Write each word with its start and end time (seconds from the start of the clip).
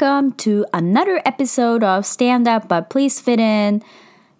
welcome 0.00 0.32
to 0.32 0.64
another 0.72 1.20
episode 1.26 1.84
of 1.84 2.06
Stand 2.06 2.48
Up 2.48 2.68
But 2.68 2.88
Please 2.88 3.20
Fit 3.20 3.38
In. 3.38 3.82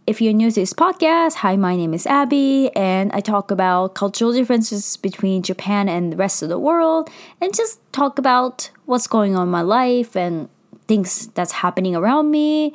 If 0.06 0.20
you're 0.22 0.32
new 0.32 0.50
to 0.50 0.54
this 0.54 0.72
podcast, 0.72 1.34
hi, 1.34 1.56
my 1.56 1.76
name 1.76 1.92
is 1.92 2.06
Abby, 2.06 2.74
and 2.74 3.12
I 3.12 3.20
talk 3.20 3.50
about 3.50 3.94
cultural 3.94 4.32
differences 4.32 4.96
between 4.96 5.42
Japan 5.42 5.86
and 5.86 6.12
the 6.12 6.16
rest 6.16 6.42
of 6.42 6.48
the 6.48 6.58
world, 6.58 7.10
and 7.42 7.54
just 7.54 7.80
talk 7.92 8.18
about 8.18 8.70
what's 8.86 9.06
going 9.06 9.36
on 9.36 9.48
in 9.48 9.50
my 9.50 9.60
life 9.60 10.16
and 10.16 10.48
things 10.88 11.26
that's 11.34 11.52
happening 11.52 11.94
around 11.94 12.30
me. 12.30 12.72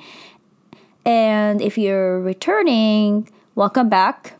And 1.05 1.61
if 1.61 1.79
you're 1.79 2.21
returning, 2.21 3.29
welcome 3.55 3.89
back. 3.89 4.35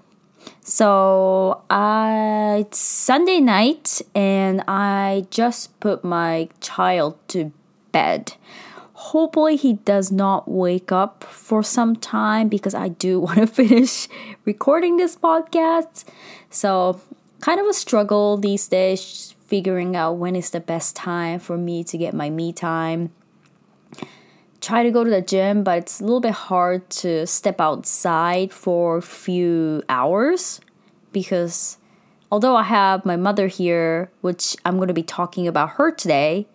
So 0.62 1.64
uh, 1.72 2.58
it's 2.60 2.78
Sunday 2.78 3.40
night, 3.40 4.04
and 4.14 4.64
I 4.68 5.26
just 5.32 5.80
put 5.80 6.04
my 6.04 6.50
child 6.60 7.18
to 7.30 7.52
bed. 7.96 8.34
Hopefully, 9.12 9.56
he 9.56 9.74
does 9.92 10.12
not 10.12 10.48
wake 10.48 10.92
up 10.92 11.24
for 11.24 11.64
some 11.64 11.96
time 11.96 12.50
because 12.50 12.76
I 12.76 12.90
do 12.90 13.20
want 13.26 13.40
to 13.40 13.48
finish 13.48 14.08
recording 14.44 14.98
this 14.98 15.16
podcast. 15.16 16.04
So, 16.50 17.00
kind 17.40 17.60
of 17.60 17.68
a 17.68 17.74
struggle 17.74 18.38
these 18.38 18.68
days 18.68 19.34
figuring 19.48 19.96
out 19.96 20.14
when 20.14 20.36
is 20.36 20.50
the 20.50 20.60
best 20.60 20.96
time 20.96 21.40
for 21.40 21.58
me 21.58 21.84
to 21.86 21.98
get 21.98 22.14
my 22.14 22.30
me 22.30 22.52
time 22.52 23.12
try 24.66 24.82
to 24.82 24.90
go 24.90 25.04
to 25.04 25.10
the 25.10 25.22
gym, 25.22 25.64
but 25.64 25.78
it's 25.78 26.00
a 26.00 26.04
little 26.04 26.20
bit 26.20 26.34
hard 26.34 26.90
to 26.90 27.28
step 27.28 27.62
outside 27.62 28.52
for 28.52 28.98
a 28.98 29.02
few 29.02 29.84
hours 29.88 30.60
because 31.12 31.78
although 32.32 32.56
I 32.56 32.64
have 32.64 33.06
my 33.06 33.16
mother 33.16 33.48
here, 33.48 34.10
which 34.22 34.56
I'm 34.66 34.78
going 34.78 34.88
to 34.88 34.94
be 34.94 35.04
talking 35.04 35.48
about 35.48 35.72
her 35.72 35.92
today, 35.92 36.48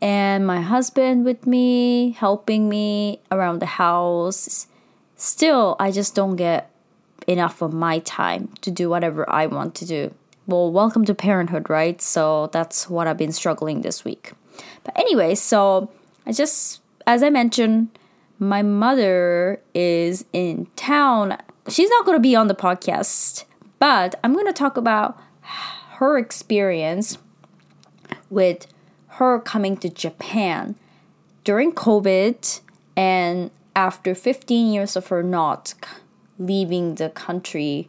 and 0.00 0.46
my 0.46 0.60
husband 0.60 1.24
with 1.24 1.46
me, 1.46 2.12
helping 2.12 2.68
me 2.68 3.20
around 3.30 3.60
the 3.60 3.66
house, 3.66 4.66
still, 5.16 5.76
I 5.78 5.90
just 5.90 6.14
don't 6.14 6.36
get 6.36 6.70
enough 7.26 7.62
of 7.62 7.72
my 7.72 8.00
time 8.00 8.48
to 8.60 8.70
do 8.70 8.88
whatever 8.90 9.28
I 9.30 9.46
want 9.46 9.74
to 9.76 9.86
do. 9.86 10.14
Well, 10.46 10.70
welcome 10.70 11.04
to 11.06 11.14
parenthood, 11.14 11.70
right? 11.70 12.00
So 12.02 12.48
that's 12.52 12.90
what 12.90 13.06
I've 13.06 13.16
been 13.16 13.32
struggling 13.32 13.80
this 13.80 14.04
week. 14.04 14.32
But 14.82 14.98
anyway, 14.98 15.34
so 15.34 15.90
I 16.26 16.32
just 16.32 16.82
as 17.06 17.22
I 17.22 17.30
mentioned, 17.30 17.98
my 18.38 18.62
mother 18.62 19.60
is 19.74 20.24
in 20.32 20.66
town. 20.76 21.38
She's 21.68 21.90
not 21.90 22.04
going 22.04 22.16
to 22.16 22.22
be 22.22 22.36
on 22.36 22.48
the 22.48 22.54
podcast, 22.54 23.44
but 23.78 24.14
I'm 24.24 24.32
going 24.32 24.46
to 24.46 24.52
talk 24.52 24.76
about 24.76 25.18
her 25.98 26.18
experience 26.18 27.18
with 28.30 28.66
her 29.14 29.38
coming 29.38 29.76
to 29.76 29.88
Japan 29.88 30.74
during 31.44 31.72
COVID 31.72 32.60
and 32.96 33.50
after 33.76 34.14
15 34.14 34.72
years 34.72 34.96
of 34.96 35.08
her 35.08 35.22
not 35.22 35.74
leaving 36.38 36.96
the 36.96 37.10
country. 37.10 37.88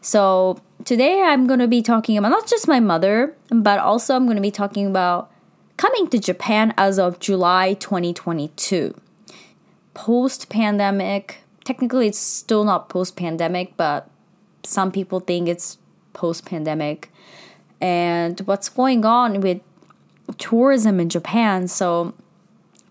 So, 0.00 0.60
today 0.84 1.22
I'm 1.22 1.46
going 1.46 1.58
to 1.58 1.68
be 1.68 1.82
talking 1.82 2.16
about 2.16 2.30
not 2.30 2.46
just 2.46 2.68
my 2.68 2.80
mother, 2.80 3.34
but 3.50 3.80
also 3.80 4.14
I'm 4.14 4.26
going 4.26 4.36
to 4.36 4.42
be 4.42 4.52
talking 4.52 4.86
about 4.86 5.30
coming 5.76 6.06
to 6.08 6.18
Japan 6.18 6.72
as 6.76 6.98
of 6.98 7.18
July 7.18 7.74
2022. 7.74 8.94
Post 9.94 10.48
pandemic, 10.48 11.38
technically 11.64 12.06
it's 12.06 12.18
still 12.18 12.64
not 12.64 12.88
post 12.88 13.16
pandemic, 13.16 13.76
but 13.76 14.08
some 14.62 14.92
people 14.92 15.18
think 15.18 15.48
it's 15.48 15.78
post 16.12 16.46
pandemic. 16.46 17.10
And 17.80 18.40
what's 18.40 18.68
going 18.68 19.04
on 19.04 19.40
with 19.40 19.60
tourism 20.36 21.00
in 21.00 21.08
Japan. 21.08 21.68
So, 21.68 22.14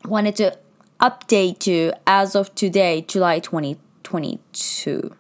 wanted 0.06 0.36
to 0.38 0.58
update 1.00 1.68
you 1.68 1.94
as 2.06 2.36
of 2.36 2.54
today, 2.56 3.06
July 3.08 3.40
2022. 3.40 5.16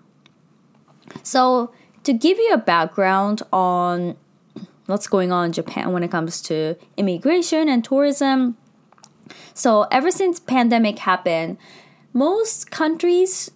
So, 1.23 1.71
to 2.03 2.13
give 2.13 2.37
you 2.37 2.53
a 2.53 2.57
background 2.57 3.43
on 3.51 4.15
what's 4.87 5.07
going 5.07 5.31
on 5.31 5.47
in 5.47 5.51
Japan 5.51 5.91
when 5.91 6.01
it 6.01 6.09
comes 6.09 6.41
to 6.43 6.75
immigration 6.95 7.69
and 7.69 7.83
tourism. 7.83 8.57
So 9.53 9.83
ever 9.91 10.09
since 10.09 10.39
pandemic 10.39 10.99
happened, 10.99 11.57
most 12.13 12.71
countries 12.71 13.51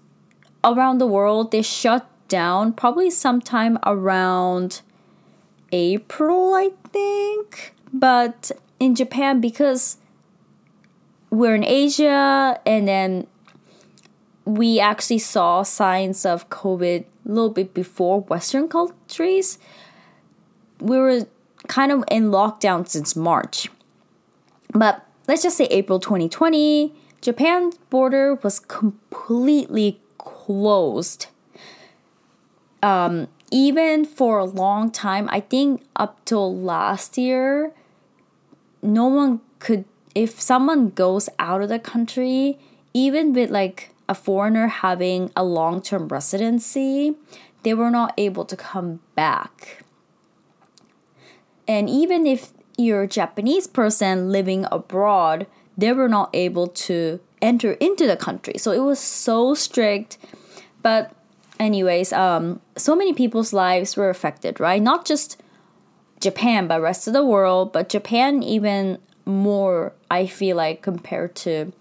around 0.63 0.99
the 0.99 1.07
world 1.07 1.51
they 1.51 1.61
shut 1.61 2.07
down 2.27 2.73
probably 2.73 3.09
sometime 3.09 3.79
around 3.85 4.81
April, 5.71 6.53
I 6.53 6.71
think. 6.91 7.73
But 7.93 8.51
in 8.79 8.95
Japan 8.95 9.41
because 9.41 9.97
we're 11.29 11.55
in 11.55 11.63
Asia 11.63 12.59
and 12.65 12.87
then 12.87 13.27
we 14.45 14.79
actually 14.79 15.19
saw 15.19 15.63
signs 15.63 16.25
of 16.25 16.49
COVID 16.49 17.03
a 17.03 17.29
little 17.29 17.49
bit 17.49 17.73
before 17.73 18.21
Western 18.21 18.67
countries 18.67 19.59
we 20.81 20.97
were 20.97 21.27
kind 21.67 21.91
of 21.91 22.03
in 22.09 22.31
lockdown 22.31 22.87
since 22.87 23.15
March. 23.15 23.69
But 24.73 25.05
let's 25.27 25.43
just 25.43 25.57
say 25.57 25.65
April 25.65 25.99
2020, 25.99 26.93
Japan's 27.21 27.77
border 27.89 28.35
was 28.35 28.59
completely 28.59 29.99
closed. 30.17 31.27
Um, 32.81 33.27
even 33.51 34.05
for 34.05 34.39
a 34.39 34.45
long 34.45 34.91
time, 34.91 35.29
I 35.31 35.41
think 35.41 35.83
up 35.95 36.23
till 36.25 36.55
last 36.55 37.17
year, 37.17 37.73
no 38.81 39.07
one 39.07 39.41
could, 39.59 39.85
if 40.15 40.39
someone 40.39 40.89
goes 40.89 41.29
out 41.39 41.61
of 41.61 41.69
the 41.69 41.79
country, 41.79 42.59
even 42.93 43.33
with 43.33 43.49
like 43.49 43.93
a 44.09 44.15
foreigner 44.15 44.67
having 44.67 45.31
a 45.35 45.43
long 45.43 45.81
term 45.81 46.07
residency, 46.07 47.15
they 47.63 47.73
were 47.73 47.91
not 47.91 48.13
able 48.17 48.45
to 48.45 48.57
come 48.57 48.99
back 49.15 49.83
and 51.71 51.89
even 51.89 52.27
if 52.27 52.51
you're 52.77 53.03
a 53.03 53.07
Japanese 53.07 53.65
person 53.65 54.29
living 54.29 54.65
abroad, 54.71 55.47
they 55.77 55.93
were 55.93 56.09
not 56.09 56.29
able 56.33 56.67
to 56.67 57.21
enter 57.41 57.73
into 57.73 58.05
the 58.05 58.17
country. 58.17 58.55
So 58.57 58.71
it 58.71 58.79
was 58.79 58.99
so 58.99 59.53
strict. 59.53 60.17
But 60.81 61.13
anyways, 61.59 62.11
um, 62.11 62.59
so 62.75 62.93
many 62.93 63.13
people's 63.13 63.53
lives 63.53 63.95
were 63.95 64.09
affected, 64.09 64.59
right? 64.59 64.81
Not 64.81 65.05
just 65.05 65.41
Japan, 66.21 66.67
but 66.67 66.81
rest 66.81 67.07
of 67.07 67.13
the 67.13 67.25
world. 67.25 67.73
But 67.73 67.89
Japan 67.89 68.43
even 68.43 68.99
more, 69.25 69.93
I 70.09 70.27
feel 70.27 70.57
like, 70.57 70.81
compared 70.81 71.35
to 71.37 71.73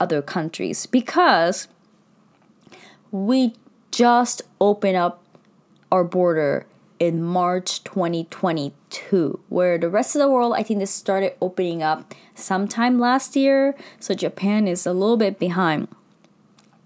other 0.00 0.20
countries 0.20 0.86
because 0.86 1.68
we 3.10 3.54
just 3.90 4.42
opened 4.60 4.96
up 4.96 5.22
our 5.92 6.04
border 6.04 6.66
in 6.98 7.22
March 7.22 7.84
2022, 7.84 9.40
where 9.48 9.78
the 9.78 9.88
rest 9.88 10.16
of 10.16 10.20
the 10.20 10.28
world, 10.28 10.54
I 10.56 10.62
think, 10.62 10.80
they 10.80 10.86
started 10.86 11.34
opening 11.40 11.82
up 11.82 12.14
sometime 12.34 12.98
last 12.98 13.36
year. 13.36 13.74
So 14.00 14.14
Japan 14.14 14.66
is 14.66 14.86
a 14.86 14.92
little 14.92 15.16
bit 15.16 15.38
behind. 15.38 15.88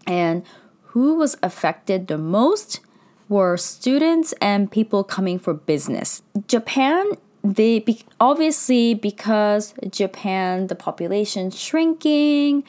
And 0.06 0.42
who 0.92 1.16
was 1.16 1.36
affected 1.42 2.06
the 2.06 2.18
most 2.18 2.80
were 3.28 3.56
students 3.56 4.32
and 4.40 4.70
people 4.70 5.04
coming 5.04 5.38
for 5.38 5.54
business. 5.54 6.22
Japan, 6.46 7.12
they 7.44 7.84
obviously 8.20 8.94
because 8.94 9.74
Japan, 9.90 10.66
the 10.68 10.74
population 10.74 11.50
shrinking, 11.50 12.64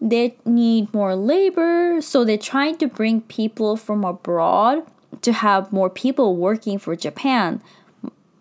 they 0.00 0.36
need 0.44 0.92
more 0.92 1.14
labor, 1.14 2.00
so 2.00 2.24
they're 2.24 2.36
trying 2.36 2.76
to 2.78 2.88
bring 2.88 3.20
people 3.22 3.76
from 3.76 4.04
abroad 4.04 4.84
to 5.22 5.32
have 5.32 5.72
more 5.72 5.88
people 5.88 6.36
working 6.36 6.78
for 6.78 6.96
Japan 6.96 7.62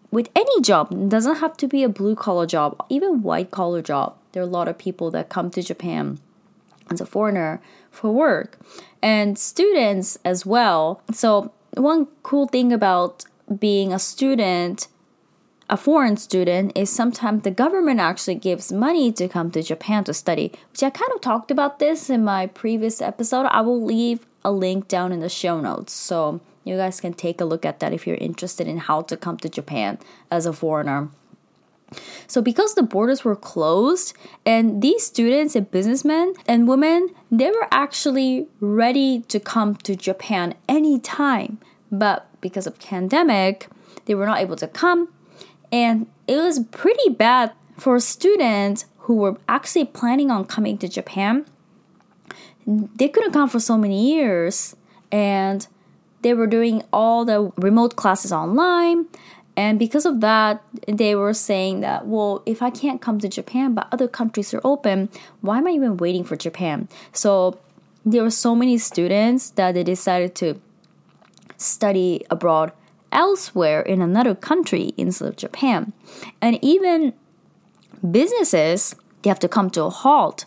with 0.10 0.30
any 0.36 0.62
job. 0.62 0.92
It 0.92 1.10
doesn't 1.10 1.36
have 1.36 1.56
to 1.58 1.68
be 1.68 1.84
a 1.84 1.90
blue 1.90 2.16
collar 2.16 2.46
job, 2.46 2.84
even 2.90 3.22
white 3.22 3.52
collar 3.52 3.82
job. 3.82 4.16
There 4.32 4.42
are 4.42 4.46
a 4.46 4.50
lot 4.50 4.68
of 4.68 4.78
people 4.78 5.12
that 5.12 5.30
come 5.30 5.52
to 5.52 5.62
Japan 5.62 6.20
as 6.90 7.00
a 7.00 7.06
foreigner 7.06 7.62
for 7.92 8.12
work 8.12 8.58
and 9.02 9.38
students 9.38 10.18
as 10.24 10.46
well. 10.46 11.02
So, 11.12 11.52
one 11.76 12.08
cool 12.24 12.48
thing 12.48 12.74
about 12.74 13.26
being 13.60 13.94
a 13.94 14.00
student, 14.00 14.88
a 15.70 15.78
foreign 15.78 16.18
student, 16.18 16.72
is 16.76 16.90
sometimes 16.90 17.44
the 17.44 17.52
government 17.52 18.00
actually 18.00 18.36
gives 18.36 18.72
money 18.72 19.12
to 19.14 19.28
come 19.28 19.52
to 19.52 19.64
Japan 19.64 20.04
to 20.06 20.14
study, 20.14 20.52
which 20.72 20.84
I 20.84 20.90
kind 20.90 21.12
of 21.14 21.22
talked 21.22 21.52
about 21.52 21.80
this 21.80 22.10
in 22.10 22.24
my 22.24 22.48
previous 22.48 23.02
episode. 23.02 23.46
I 23.48 23.62
will 23.62 23.84
leave 23.84 24.26
a 24.44 24.52
link 24.52 24.88
down 24.88 25.12
in 25.12 25.20
the 25.20 25.30
show 25.30 25.62
notes. 25.62 25.94
So, 25.94 26.42
you 26.64 26.78
guys 26.78 27.02
can 27.02 27.14
take 27.14 27.42
a 27.42 27.46
look 27.46 27.66
at 27.66 27.80
that 27.80 27.94
if 27.94 28.06
you're 28.06 28.18
interested 28.18 28.68
in 28.68 28.78
how 28.78 29.02
to 29.04 29.18
come 29.18 29.38
to 29.38 29.50
Japan 29.50 29.98
as 30.30 30.46
a 30.46 30.54
foreigner. 30.54 31.10
So, 32.28 32.42
because 32.42 32.76
the 32.76 32.84
borders 32.84 33.26
were 33.26 33.36
closed, 33.36 34.14
and 34.46 34.82
these 34.82 35.06
students 35.06 35.56
and 35.56 35.70
businessmen 35.70 36.34
and 36.48 36.68
women, 36.68 37.10
they 37.30 37.52
were 37.52 37.68
actually 37.72 38.48
ready 38.60 39.22
to 39.28 39.40
come 39.40 39.76
to 39.76 39.96
Japan 39.96 40.56
anytime. 40.70 41.60
But 41.92 42.28
because 42.40 42.66
of 42.66 42.80
pandemic, 42.80 43.68
they 44.06 44.16
were 44.16 44.26
not 44.26 44.40
able 44.40 44.56
to 44.56 44.68
come, 44.68 45.10
and 45.72 46.08
it 46.28 46.38
was 46.38 46.60
pretty 46.72 47.10
bad 47.10 47.52
for 47.78 48.00
students 48.00 48.86
who 49.00 49.16
were 49.16 49.38
actually 49.50 49.86
planning 49.86 50.30
on 50.30 50.46
coming 50.46 50.78
to 50.78 50.88
Japan, 50.88 51.46
they 52.66 53.08
couldn't 53.08 53.34
come 53.34 53.50
for 53.50 53.60
so 53.60 53.78
many 53.78 54.14
years 54.14 54.76
and 55.12 55.68
they 56.22 56.34
were 56.34 56.48
doing 56.48 56.84
all 56.94 57.26
the 57.26 57.52
remote 57.58 57.96
classes 57.96 58.32
online 58.32 59.08
and 59.62 59.78
because 59.78 60.08
of 60.08 60.22
that 60.22 60.64
they 60.88 61.14
were 61.14 61.36
saying 61.36 61.82
that 61.82 62.08
well 62.08 62.42
if 62.46 62.62
i 62.68 62.70
can't 62.70 63.02
come 63.06 63.20
to 63.20 63.30
japan 63.30 63.76
but 63.76 63.88
other 63.92 64.08
countries 64.08 64.54
are 64.56 64.62
open 64.64 65.10
why 65.42 65.60
am 65.60 65.68
i 65.68 65.72
even 65.72 65.98
waiting 65.98 66.24
for 66.24 66.36
japan? 66.36 66.88
So 67.14 67.60
there 68.06 68.24
were 68.24 68.38
so 68.46 68.56
many 68.56 68.78
students 68.80 69.52
that 69.52 69.74
they 69.76 69.84
decided 69.84 70.34
to 70.42 70.60
study 71.58 72.26
abroad 72.32 72.72
elsewhere 73.12 73.82
in 73.82 74.02
another 74.02 74.34
country 74.34 74.94
instead 74.98 75.28
of 75.28 75.36
japan. 75.36 75.94
And 76.42 76.58
even 76.64 77.14
businesses 78.20 78.96
they 79.22 79.30
have 79.30 79.44
to 79.46 79.48
come 79.58 79.70
to 79.72 79.84
a 79.84 79.90
halt 79.92 80.46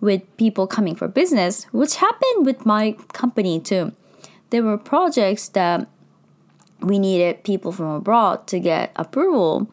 with 0.00 0.22
people 0.38 0.66
coming 0.66 0.96
for 0.96 1.08
business 1.08 1.64
which 1.80 1.96
happened 1.96 2.46
with 2.46 2.64
my 2.64 2.96
company 3.12 3.60
too. 3.60 3.92
There 4.48 4.62
were 4.62 4.78
projects 4.78 5.48
that 5.50 5.86
we 6.80 6.98
needed 6.98 7.44
people 7.44 7.72
from 7.72 7.86
abroad 7.86 8.46
to 8.48 8.58
get 8.58 8.92
approval, 8.96 9.70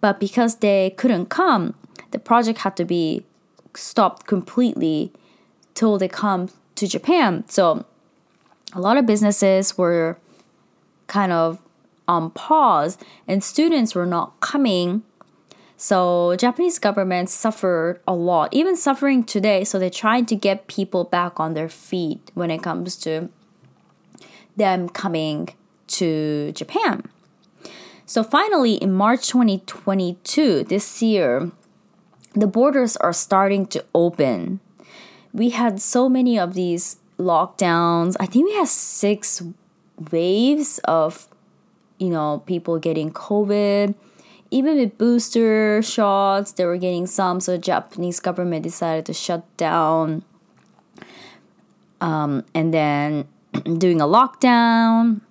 but 0.00 0.20
because 0.20 0.56
they 0.56 0.90
couldn't 0.96 1.26
come, 1.26 1.74
the 2.10 2.18
project 2.18 2.60
had 2.60 2.76
to 2.76 2.84
be 2.84 3.24
stopped 3.74 4.26
completely 4.26 5.12
till 5.74 5.98
they 5.98 6.08
come 6.08 6.48
to 6.76 6.86
Japan. 6.86 7.44
So 7.48 7.84
a 8.72 8.80
lot 8.80 8.96
of 8.96 9.06
businesses 9.06 9.76
were 9.76 10.18
kind 11.06 11.32
of 11.32 11.60
on 12.06 12.30
pause 12.30 12.98
and 13.26 13.42
students 13.42 13.94
were 13.94 14.06
not 14.06 14.38
coming. 14.40 15.02
So 15.76 16.36
Japanese 16.36 16.78
government 16.78 17.30
suffered 17.30 18.00
a 18.06 18.14
lot, 18.14 18.52
even 18.52 18.76
suffering 18.76 19.24
today. 19.24 19.64
So 19.64 19.78
they're 19.78 19.90
trying 19.90 20.26
to 20.26 20.36
get 20.36 20.66
people 20.66 21.04
back 21.04 21.40
on 21.40 21.54
their 21.54 21.68
feet 21.68 22.30
when 22.34 22.50
it 22.50 22.62
comes 22.62 22.96
to 22.98 23.28
them 24.56 24.88
coming 24.88 25.48
to 25.88 26.52
Japan. 26.52 27.08
So 28.06 28.22
finally, 28.22 28.74
in 28.74 28.92
March 28.92 29.28
2022, 29.28 30.64
this 30.64 31.02
year, 31.02 31.50
the 32.34 32.46
borders 32.46 32.96
are 32.98 33.12
starting 33.12 33.66
to 33.68 33.84
open. 33.94 34.60
We 35.32 35.50
had 35.50 35.80
so 35.80 36.08
many 36.08 36.38
of 36.38 36.54
these 36.54 36.98
lockdowns. 37.18 38.16
I 38.20 38.26
think 38.26 38.46
we 38.46 38.54
had 38.54 38.68
six 38.68 39.42
waves 40.10 40.80
of, 40.84 41.28
you 41.98 42.10
know, 42.10 42.42
people 42.46 42.78
getting 42.78 43.10
COVID. 43.12 43.94
Even 44.50 44.76
with 44.76 44.98
booster 44.98 45.82
shots, 45.82 46.52
they 46.52 46.64
were 46.64 46.76
getting 46.76 47.06
some. 47.06 47.40
So 47.40 47.56
Japanese 47.56 48.20
government 48.20 48.62
decided 48.62 49.06
to 49.06 49.12
shut 49.12 49.44
down. 49.56 50.22
Um, 52.00 52.44
and 52.54 52.74
then 52.74 53.26
doing 53.78 54.00
a 54.00 54.06
lockdown. 54.06 55.22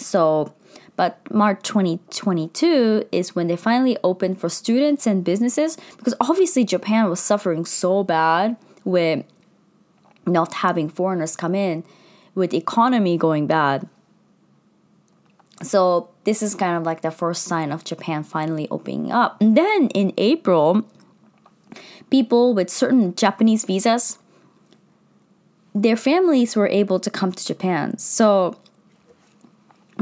So, 0.00 0.54
but 0.96 1.18
March 1.32 1.62
2022 1.62 3.06
is 3.12 3.34
when 3.34 3.46
they 3.46 3.56
finally 3.56 3.96
opened 4.04 4.38
for 4.38 4.48
students 4.48 5.06
and 5.06 5.24
businesses 5.24 5.76
because 5.96 6.14
obviously 6.20 6.64
Japan 6.64 7.08
was 7.08 7.20
suffering 7.20 7.64
so 7.64 8.04
bad 8.04 8.56
with 8.84 9.24
not 10.26 10.54
having 10.54 10.88
foreigners 10.88 11.36
come 11.36 11.54
in, 11.54 11.84
with 12.34 12.54
economy 12.54 13.16
going 13.16 13.46
bad. 13.46 13.88
So, 15.62 16.08
this 16.24 16.42
is 16.42 16.54
kind 16.54 16.76
of 16.76 16.84
like 16.84 17.02
the 17.02 17.10
first 17.10 17.44
sign 17.44 17.70
of 17.70 17.84
Japan 17.84 18.22
finally 18.22 18.66
opening 18.70 19.12
up. 19.12 19.40
And 19.40 19.56
then 19.56 19.88
in 19.88 20.14
April, 20.16 20.86
people 22.10 22.54
with 22.54 22.70
certain 22.70 23.14
Japanese 23.14 23.64
visas 23.64 24.18
their 25.74 25.96
families 25.96 26.56
were 26.56 26.68
able 26.68 26.98
to 27.00 27.10
come 27.10 27.32
to 27.32 27.46
Japan. 27.46 27.96
So 27.98 28.58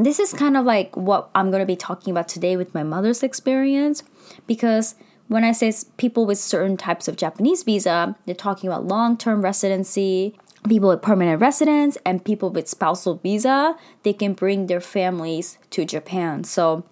this 0.07 0.19
is 0.19 0.33
kind 0.33 0.57
of 0.57 0.65
like 0.65 0.97
what 0.97 1.31
I'm 1.35 1.51
going 1.51 1.61
to 1.61 1.67
be 1.67 1.77
talking 1.77 2.11
about 2.11 2.29
today 2.29 2.57
with 2.57 2.75
my 2.75 2.83
mother's 2.83 3.23
experience 3.23 4.03
because 4.47 4.95
when 5.29 5.45
I 5.45 5.53
say 5.53 5.73
people 5.97 6.25
with 6.25 6.39
certain 6.39 6.77
types 6.77 7.09
of 7.09 7.17
Japanese 7.17 7.63
visa, 7.63 8.17
they're 8.25 8.35
talking 8.35 8.69
about 8.69 8.87
long-term 8.87 9.43
residency, 9.43 10.39
people 10.69 10.89
with 10.89 11.03
permanent 11.03 11.41
residence 11.41 11.99
and 12.05 12.25
people 12.25 12.51
with 12.51 12.69
spousal 12.69 13.17
visa, 13.17 13.77
they 14.03 14.13
can 14.13 14.33
bring 14.33 14.67
their 14.67 14.81
families 14.81 15.59
to 15.71 15.85
Japan. 15.85 16.45
So 16.45 16.85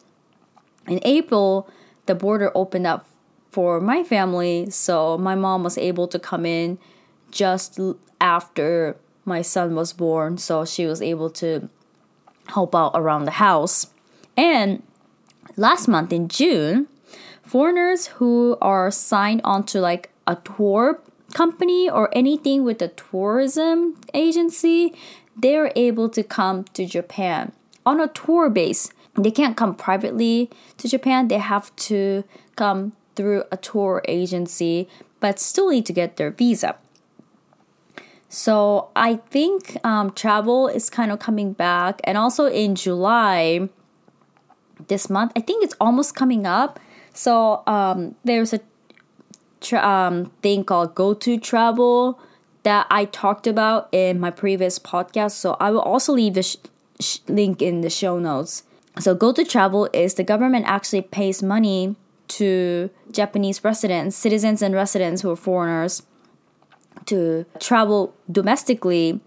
in 0.87 1.01
April, 1.03 1.69
the 2.07 2.15
border 2.15 2.53
opened 2.55 2.87
up 2.87 3.07
for 3.51 3.81
my 3.81 4.05
family, 4.05 4.69
so 4.71 5.17
my 5.17 5.35
mom 5.35 5.65
was 5.65 5.79
able 5.79 6.07
to 6.09 6.19
come 6.19 6.45
in 6.45 6.79
just 7.31 7.81
after 8.21 8.97
my 9.25 9.43
son 9.43 9.75
was 9.75 9.93
born, 9.93 10.37
so 10.39 10.65
she 10.65 10.87
was 10.87 11.01
able 11.01 11.31
to 11.31 11.69
help 12.49 12.75
out 12.75 12.93
around 12.95 13.25
the 13.25 13.33
house. 13.33 13.89
And 14.37 14.83
last 15.57 15.89
month 15.89 16.13
in 16.13 16.29
June, 16.29 16.89
foreigners 17.43 18.07
who 18.19 18.57
are 18.61 18.91
signed 18.91 19.41
onto 19.45 19.79
like 19.79 20.11
a 20.27 20.37
tour 20.37 21.01
company 21.35 21.89
or 21.89 22.09
anything 22.13 22.65
with 22.65 22.81
a 22.83 22.89
tourism 22.89 23.99
agency, 24.15 24.95
they're 25.37 25.73
able 25.77 26.09
to 26.11 26.23
come 26.23 26.65
to 26.75 26.87
Japan 26.87 27.53
on 27.85 28.01
a 28.01 28.09
tour 28.09 28.51
base. 28.51 28.91
They 29.15 29.31
can't 29.31 29.57
come 29.57 29.75
privately 29.75 30.51
to 30.79 30.89
Japan, 30.89 31.29
they 31.29 31.39
have 31.39 31.75
to 31.77 32.25
come 32.57 32.93
through 33.15 33.45
a 33.51 33.57
tour 33.57 34.03
agency, 34.07 34.89
but 35.21 35.39
still 35.39 35.71
need 35.71 35.87
to 35.87 35.93
get 35.93 36.17
their 36.17 36.31
visa. 36.31 36.77
So 38.29 38.91
I 38.97 39.17
think 39.31 39.79
um, 39.85 40.11
travel 40.13 40.69
is 40.69 40.91
kind 40.91 41.13
of 41.13 41.19
coming 41.19 41.53
back, 41.53 42.01
and 42.05 42.19
also 42.19 42.47
in 42.47 42.75
July 42.75 43.69
this 44.89 45.09
month, 45.09 45.33
I 45.37 45.41
think 45.41 45.65
it's 45.65 45.75
almost 45.81 46.15
coming 46.15 46.47
up. 46.47 46.79
So 47.15 47.63
um, 47.67 48.15
there's 48.25 48.53
a 48.53 48.61
tra- 49.61 49.87
um, 49.87 50.33
thing 50.43 50.65
called 50.65 50.95
Go 50.95 51.15
to 51.15 51.39
Travel 51.39 52.19
that 52.63 52.87
I 52.91 53.07
talked 53.07 53.47
about 53.47 53.89
in 53.93 54.21
my 54.21 54.31
previous 54.31 54.79
podcast. 54.79 55.33
So 55.33 55.57
I 55.61 55.71
will 55.71 55.81
also 55.81 56.13
leave 56.13 56.35
the 56.35 56.43
sh- 56.43 56.57
sh- 57.01 57.19
link 57.29 57.63
in 57.63 57.81
the 57.81 57.91
show 57.91 58.19
notes. 58.19 58.65
So 58.99 59.15
Go 59.15 59.33
to 59.33 59.45
Travel 59.45 59.89
is 59.93 60.15
the 60.15 60.25
government 60.25 60.67
actually 60.67 61.03
pays 61.03 61.43
money 61.43 61.97
to 62.29 62.91
Japanese 63.11 63.63
residents, 63.63 64.17
citizens, 64.17 64.63
and 64.63 64.75
residents 64.75 65.23
who 65.23 65.31
are 65.31 65.37
foreigners 65.37 66.03
to 67.07 67.47
travel 67.59 68.15
domestically 68.31 69.21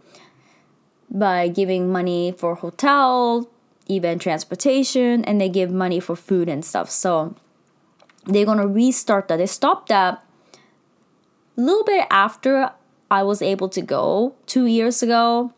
by 1.09 1.47
giving 1.47 1.91
money 1.91 2.31
for 2.31 2.55
hotel, 2.55 3.49
even 3.87 4.19
transportation, 4.19 5.25
and 5.25 5.41
they 5.41 5.49
give 5.49 5.71
money 5.71 5.99
for 5.99 6.15
food 6.15 6.47
and 6.47 6.63
stuff. 6.63 6.89
So 6.89 7.35
they're 8.25 8.45
gonna 8.45 8.67
restart 8.67 9.27
that. 9.27 9.37
They 9.37 9.47
stopped 9.47 9.89
that 9.89 10.23
a 11.57 11.61
little 11.61 11.83
bit 11.83 12.05
after 12.11 12.71
I 13.09 13.23
was 13.23 13.41
able 13.41 13.69
to 13.69 13.81
go 13.81 14.35
two 14.45 14.65
years 14.65 15.01
ago 15.01 15.53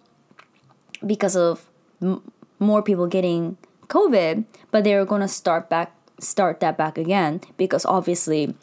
because 1.06 1.36
of 1.36 1.68
m- 2.02 2.22
more 2.60 2.82
people 2.82 3.08
getting 3.08 3.58
COVID, 3.88 4.46
but 4.72 4.84
they're 4.84 5.06
gonna 5.06 5.28
start 5.28 5.70
back 5.70 5.94
start 6.20 6.60
that 6.60 6.78
back 6.78 6.98
again 6.98 7.42
because 7.58 7.84
obviously 7.84 8.56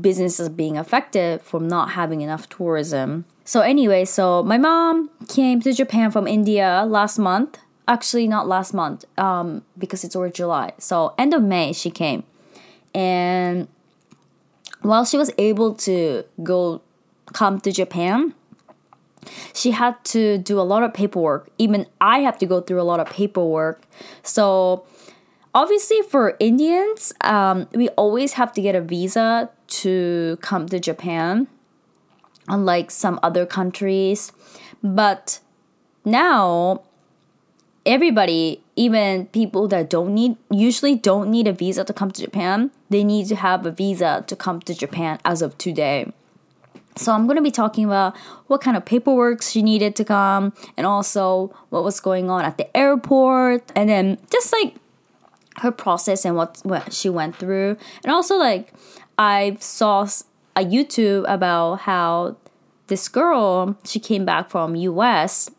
businesses 0.00 0.48
being 0.48 0.76
affected 0.78 1.42
from 1.42 1.68
not 1.68 1.90
having 1.90 2.20
enough 2.20 2.48
tourism. 2.48 3.24
So 3.44 3.60
anyway, 3.60 4.04
so 4.04 4.42
my 4.42 4.58
mom 4.58 5.10
came 5.28 5.60
to 5.60 5.72
Japan 5.72 6.10
from 6.10 6.26
India 6.26 6.84
last 6.86 7.18
month. 7.18 7.58
Actually, 7.88 8.28
not 8.28 8.46
last 8.46 8.72
month, 8.72 9.04
um, 9.18 9.62
because 9.76 10.04
it's 10.04 10.14
already 10.14 10.32
July. 10.32 10.72
So 10.78 11.14
end 11.18 11.34
of 11.34 11.42
May 11.42 11.72
she 11.72 11.90
came, 11.90 12.22
and 12.94 13.66
while 14.82 15.04
she 15.04 15.16
was 15.16 15.32
able 15.36 15.74
to 15.74 16.24
go 16.44 16.80
come 17.32 17.60
to 17.60 17.72
Japan, 17.72 18.34
she 19.52 19.72
had 19.72 20.02
to 20.04 20.38
do 20.38 20.60
a 20.60 20.62
lot 20.62 20.84
of 20.84 20.94
paperwork. 20.94 21.50
Even 21.58 21.86
I 22.00 22.20
have 22.20 22.38
to 22.38 22.46
go 22.46 22.60
through 22.60 22.80
a 22.80 22.84
lot 22.84 23.00
of 23.00 23.08
paperwork. 23.08 23.82
So 24.22 24.84
obviously 25.54 26.02
for 26.02 26.36
Indians, 26.38 27.12
um, 27.22 27.68
we 27.72 27.88
always 27.90 28.34
have 28.34 28.52
to 28.54 28.62
get 28.62 28.74
a 28.74 28.80
visa 28.80 29.50
to 29.68 30.38
come 30.40 30.66
to 30.68 30.78
Japan, 30.78 31.48
unlike 32.48 32.90
some 32.90 33.18
other 33.22 33.46
countries. 33.46 34.32
But 34.82 35.40
now, 36.04 36.82
everybody, 37.86 38.62
even 38.76 39.26
people 39.26 39.68
that 39.68 39.90
don't 39.90 40.14
need, 40.14 40.36
usually 40.50 40.94
don't 40.94 41.30
need 41.30 41.46
a 41.46 41.52
visa 41.52 41.84
to 41.84 41.92
come 41.92 42.10
to 42.10 42.22
Japan, 42.22 42.70
they 42.90 43.04
need 43.04 43.26
to 43.28 43.36
have 43.36 43.66
a 43.66 43.70
visa 43.70 44.24
to 44.26 44.36
come 44.36 44.60
to 44.60 44.74
Japan 44.74 45.18
as 45.24 45.42
of 45.42 45.56
today. 45.58 46.12
So 46.96 47.12
I'm 47.12 47.26
going 47.26 47.36
to 47.36 47.42
be 47.42 47.50
talking 47.50 47.86
about 47.86 48.16
what 48.48 48.60
kind 48.60 48.76
of 48.76 48.84
paperwork 48.84 49.40
she 49.40 49.62
needed 49.62 49.96
to 49.96 50.04
come 50.04 50.52
and 50.76 50.86
also 50.86 51.54
what 51.70 51.84
was 51.84 52.00
going 52.00 52.28
on 52.28 52.44
at 52.44 52.58
the 52.58 52.76
airport 52.76 53.72
and 53.74 53.88
then 53.88 54.18
just 54.30 54.52
like 54.52 54.74
her 55.58 55.70
process 55.70 56.24
and 56.24 56.36
what, 56.36 56.60
what 56.62 56.92
she 56.92 57.08
went 57.08 57.36
through 57.36 57.76
and 58.04 58.12
also 58.12 58.36
like 58.36 58.72
I 59.18 59.56
saw 59.60 60.08
a 60.56 60.64
YouTube 60.64 61.24
about 61.28 61.80
how 61.80 62.36
this 62.86 63.08
girl 63.08 63.76
she 63.84 64.00
came 64.00 64.24
back 64.24 64.50
from 64.50 64.74
US 64.76 65.50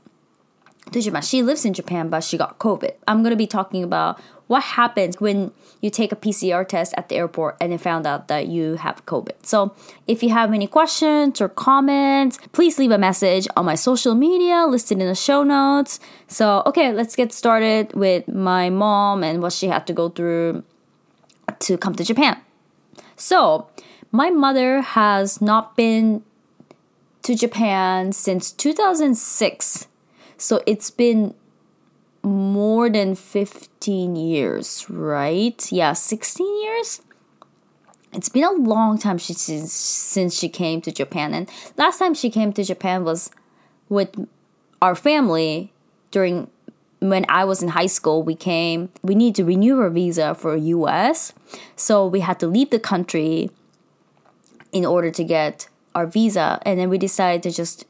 to. 0.91 1.21
She 1.21 1.41
lives 1.41 1.65
in 1.65 1.73
Japan, 1.73 2.09
but 2.09 2.23
she 2.23 2.37
got 2.37 2.59
COVID. 2.59 2.91
I'm 3.07 3.23
gonna 3.23 3.35
be 3.35 3.47
talking 3.47 3.83
about 3.83 4.19
what 4.53 4.61
happens 4.61 5.19
when 5.19 5.51
you 5.81 5.89
take 5.89 6.11
a 6.11 6.15
PCR 6.15 6.65
test 6.67 6.93
at 6.95 7.09
the 7.09 7.15
airport 7.15 7.57
and 7.59 7.71
they 7.71 7.77
found 7.77 8.05
out 8.05 8.27
that 8.27 8.47
you 8.47 8.75
have 8.75 9.03
COVID. 9.07 9.37
So, 9.41 9.73
if 10.05 10.21
you 10.21 10.29
have 10.29 10.53
any 10.53 10.67
questions 10.67 11.41
or 11.41 11.49
comments, 11.49 12.37
please 12.51 12.77
leave 12.77 12.91
a 12.91 12.99
message 12.99 13.47
on 13.57 13.65
my 13.65 13.73
social 13.73 14.13
media 14.13 14.67
listed 14.67 15.01
in 15.01 15.07
the 15.07 15.15
show 15.15 15.41
notes. 15.41 15.99
So, 16.27 16.61
okay, 16.67 16.93
let's 16.93 17.15
get 17.15 17.33
started 17.33 17.93
with 17.93 18.27
my 18.27 18.69
mom 18.69 19.23
and 19.23 19.41
what 19.41 19.53
she 19.53 19.67
had 19.69 19.87
to 19.87 19.93
go 19.93 20.09
through 20.09 20.63
to 21.65 21.75
come 21.79 21.95
to 21.95 22.03
Japan. 22.03 22.37
So, 23.15 23.67
my 24.11 24.29
mother 24.29 24.81
has 24.81 25.41
not 25.41 25.75
been 25.75 26.23
to 27.23 27.33
Japan 27.33 28.11
since 28.11 28.51
2006. 28.51 29.87
So 30.37 30.61
it's 30.67 30.91
been 30.91 31.33
more 32.23 32.89
than 32.89 33.15
15 33.15 34.15
years, 34.15 34.85
right? 34.89 35.71
Yeah, 35.71 35.93
16 35.93 36.63
years? 36.63 37.01
It's 38.13 38.29
been 38.29 38.43
a 38.43 38.51
long 38.51 38.97
time 38.97 39.19
since, 39.19 39.73
since 39.73 40.37
she 40.37 40.47
came 40.47 40.81
to 40.81 40.91
Japan. 40.91 41.33
And 41.33 41.49
last 41.77 41.99
time 41.99 42.13
she 42.13 42.29
came 42.29 42.53
to 42.53 42.63
Japan 42.63 43.03
was 43.03 43.31
with 43.89 44.27
our 44.81 44.95
family 44.95 45.73
during 46.11 46.49
when 46.99 47.25
I 47.27 47.43
was 47.43 47.61
in 47.61 47.69
high 47.69 47.87
school, 47.87 48.23
we 48.23 48.35
came, 48.35 48.89
we 49.01 49.13
need 49.13 49.35
to 49.35 49.43
renew 49.43 49.77
our 49.79 49.89
visa 49.89 50.33
for 50.35 50.55
US. 50.55 51.33
So 51.75 52.07
we 52.07 52.21
had 52.21 52.39
to 52.39 52.47
leave 52.47 52.69
the 52.69 52.79
country 52.79 53.49
in 54.71 54.85
order 54.85 55.11
to 55.11 55.23
get 55.23 55.67
our 55.93 56.07
visa. 56.07 56.61
And 56.65 56.79
then 56.79 56.89
we 56.89 56.97
decided 56.97 57.43
to 57.43 57.51
just 57.51 57.85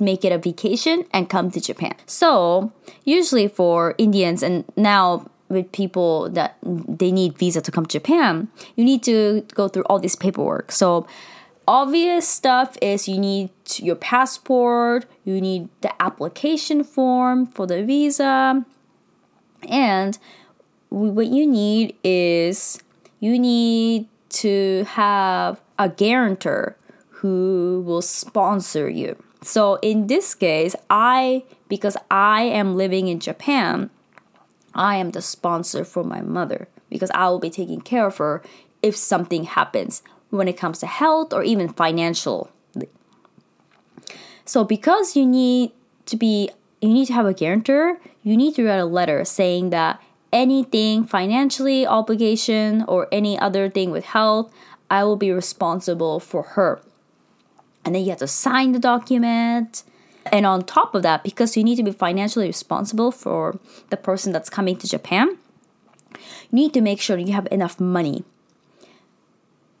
make 0.00 0.24
it 0.24 0.32
a 0.32 0.38
vacation 0.38 1.04
and 1.12 1.28
come 1.28 1.50
to 1.50 1.60
Japan. 1.60 1.94
So, 2.06 2.72
usually 3.04 3.48
for 3.48 3.94
Indians 3.98 4.42
and 4.42 4.64
now 4.76 5.28
with 5.48 5.72
people 5.72 6.28
that 6.30 6.56
they 6.62 7.10
need 7.10 7.38
visa 7.38 7.60
to 7.60 7.70
come 7.70 7.86
to 7.86 7.98
Japan, 7.98 8.48
you 8.76 8.84
need 8.84 9.02
to 9.04 9.44
go 9.54 9.68
through 9.68 9.84
all 9.84 9.98
this 9.98 10.14
paperwork. 10.14 10.70
So, 10.72 11.06
obvious 11.66 12.28
stuff 12.28 12.76
is 12.80 13.08
you 13.08 13.18
need 13.18 13.50
your 13.76 13.96
passport, 13.96 15.06
you 15.24 15.40
need 15.40 15.68
the 15.80 16.02
application 16.02 16.84
form 16.84 17.46
for 17.46 17.66
the 17.66 17.84
visa, 17.84 18.64
and 19.68 20.18
what 20.90 21.26
you 21.26 21.46
need 21.46 21.96
is 22.02 22.80
you 23.20 23.38
need 23.38 24.06
to 24.30 24.84
have 24.88 25.60
a 25.78 25.88
guarantor 25.88 26.76
who 27.10 27.82
will 27.84 28.02
sponsor 28.02 28.88
you. 28.88 29.16
So 29.42 29.76
in 29.82 30.06
this 30.06 30.34
case, 30.34 30.74
I 30.90 31.44
because 31.68 31.96
I 32.10 32.42
am 32.42 32.76
living 32.76 33.08
in 33.08 33.20
Japan, 33.20 33.90
I 34.74 34.96
am 34.96 35.10
the 35.10 35.22
sponsor 35.22 35.84
for 35.84 36.02
my 36.02 36.20
mother 36.20 36.68
because 36.90 37.10
I 37.14 37.28
will 37.28 37.38
be 37.38 37.50
taking 37.50 37.80
care 37.80 38.06
of 38.06 38.16
her 38.18 38.42
if 38.82 38.96
something 38.96 39.44
happens 39.44 40.02
when 40.30 40.48
it 40.48 40.56
comes 40.56 40.78
to 40.80 40.86
health 40.86 41.32
or 41.32 41.42
even 41.42 41.68
financial. 41.68 42.50
So 44.44 44.64
because 44.64 45.14
you 45.14 45.26
need 45.26 45.72
to 46.06 46.16
be 46.16 46.50
you 46.80 46.88
need 46.90 47.06
to 47.06 47.12
have 47.12 47.26
a 47.26 47.34
guarantor, 47.34 47.98
you 48.22 48.36
need 48.36 48.54
to 48.54 48.64
write 48.64 48.76
a 48.76 48.84
letter 48.84 49.24
saying 49.24 49.70
that 49.70 50.00
anything 50.32 51.04
financially 51.04 51.86
obligation 51.86 52.84
or 52.86 53.08
any 53.10 53.38
other 53.38 53.68
thing 53.68 53.90
with 53.90 54.04
health, 54.04 54.52
I 54.90 55.04
will 55.04 55.16
be 55.16 55.32
responsible 55.32 56.20
for 56.20 56.42
her 56.54 56.80
and 57.84 57.94
then 57.94 58.02
you 58.02 58.10
have 58.10 58.18
to 58.18 58.26
sign 58.26 58.72
the 58.72 58.78
document. 58.78 59.82
And 60.30 60.44
on 60.44 60.64
top 60.64 60.94
of 60.94 61.02
that, 61.02 61.24
because 61.24 61.56
you 61.56 61.64
need 61.64 61.76
to 61.76 61.82
be 61.82 61.92
financially 61.92 62.46
responsible 62.46 63.10
for 63.10 63.58
the 63.90 63.96
person 63.96 64.32
that's 64.32 64.50
coming 64.50 64.76
to 64.76 64.86
Japan, 64.86 65.38
you 66.12 66.18
need 66.52 66.74
to 66.74 66.80
make 66.80 67.00
sure 67.00 67.16
you 67.18 67.32
have 67.32 67.48
enough 67.50 67.80
money. 67.80 68.24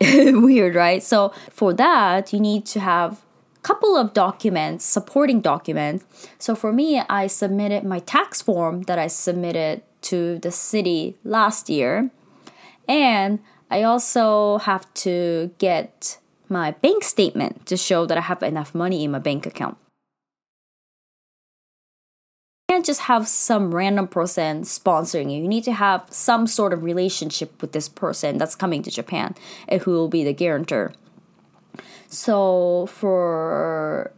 Weird, 0.00 0.74
right? 0.74 1.02
So 1.02 1.32
for 1.50 1.74
that, 1.74 2.32
you 2.32 2.40
need 2.40 2.64
to 2.66 2.80
have 2.80 3.20
a 3.56 3.60
couple 3.60 3.96
of 3.96 4.14
documents, 4.14 4.84
supporting 4.84 5.40
documents. 5.40 6.04
So 6.38 6.54
for 6.54 6.72
me, 6.72 7.00
I 7.08 7.26
submitted 7.26 7.84
my 7.84 7.98
tax 7.98 8.40
form 8.40 8.82
that 8.82 8.98
I 8.98 9.08
submitted 9.08 9.82
to 10.02 10.38
the 10.38 10.50
city 10.52 11.16
last 11.24 11.68
year. 11.68 12.10
And 12.86 13.40
I 13.70 13.82
also 13.82 14.58
have 14.58 14.92
to 14.94 15.50
get 15.58 16.18
my 16.50 16.72
bank 16.72 17.04
statement 17.04 17.66
to 17.66 17.76
show 17.76 18.06
that 18.06 18.18
I 18.18 18.22
have 18.22 18.42
enough 18.42 18.74
money 18.74 19.04
in 19.04 19.10
my 19.10 19.18
bank 19.18 19.46
account. 19.46 19.76
You 22.68 22.74
can't 22.74 22.86
just 22.86 23.02
have 23.02 23.26
some 23.26 23.74
random 23.74 24.08
person 24.08 24.62
sponsoring 24.62 25.32
you. 25.32 25.40
You 25.40 25.48
need 25.48 25.64
to 25.64 25.72
have 25.72 26.06
some 26.10 26.46
sort 26.46 26.72
of 26.72 26.82
relationship 26.82 27.60
with 27.62 27.72
this 27.72 27.88
person 27.88 28.36
that's 28.38 28.54
coming 28.54 28.82
to 28.82 28.90
Japan 28.90 29.34
and 29.66 29.80
who 29.82 29.92
will 29.92 30.08
be 30.08 30.22
the 30.22 30.34
guarantor. 30.34 30.92
So 32.08 32.86
for 32.86 34.12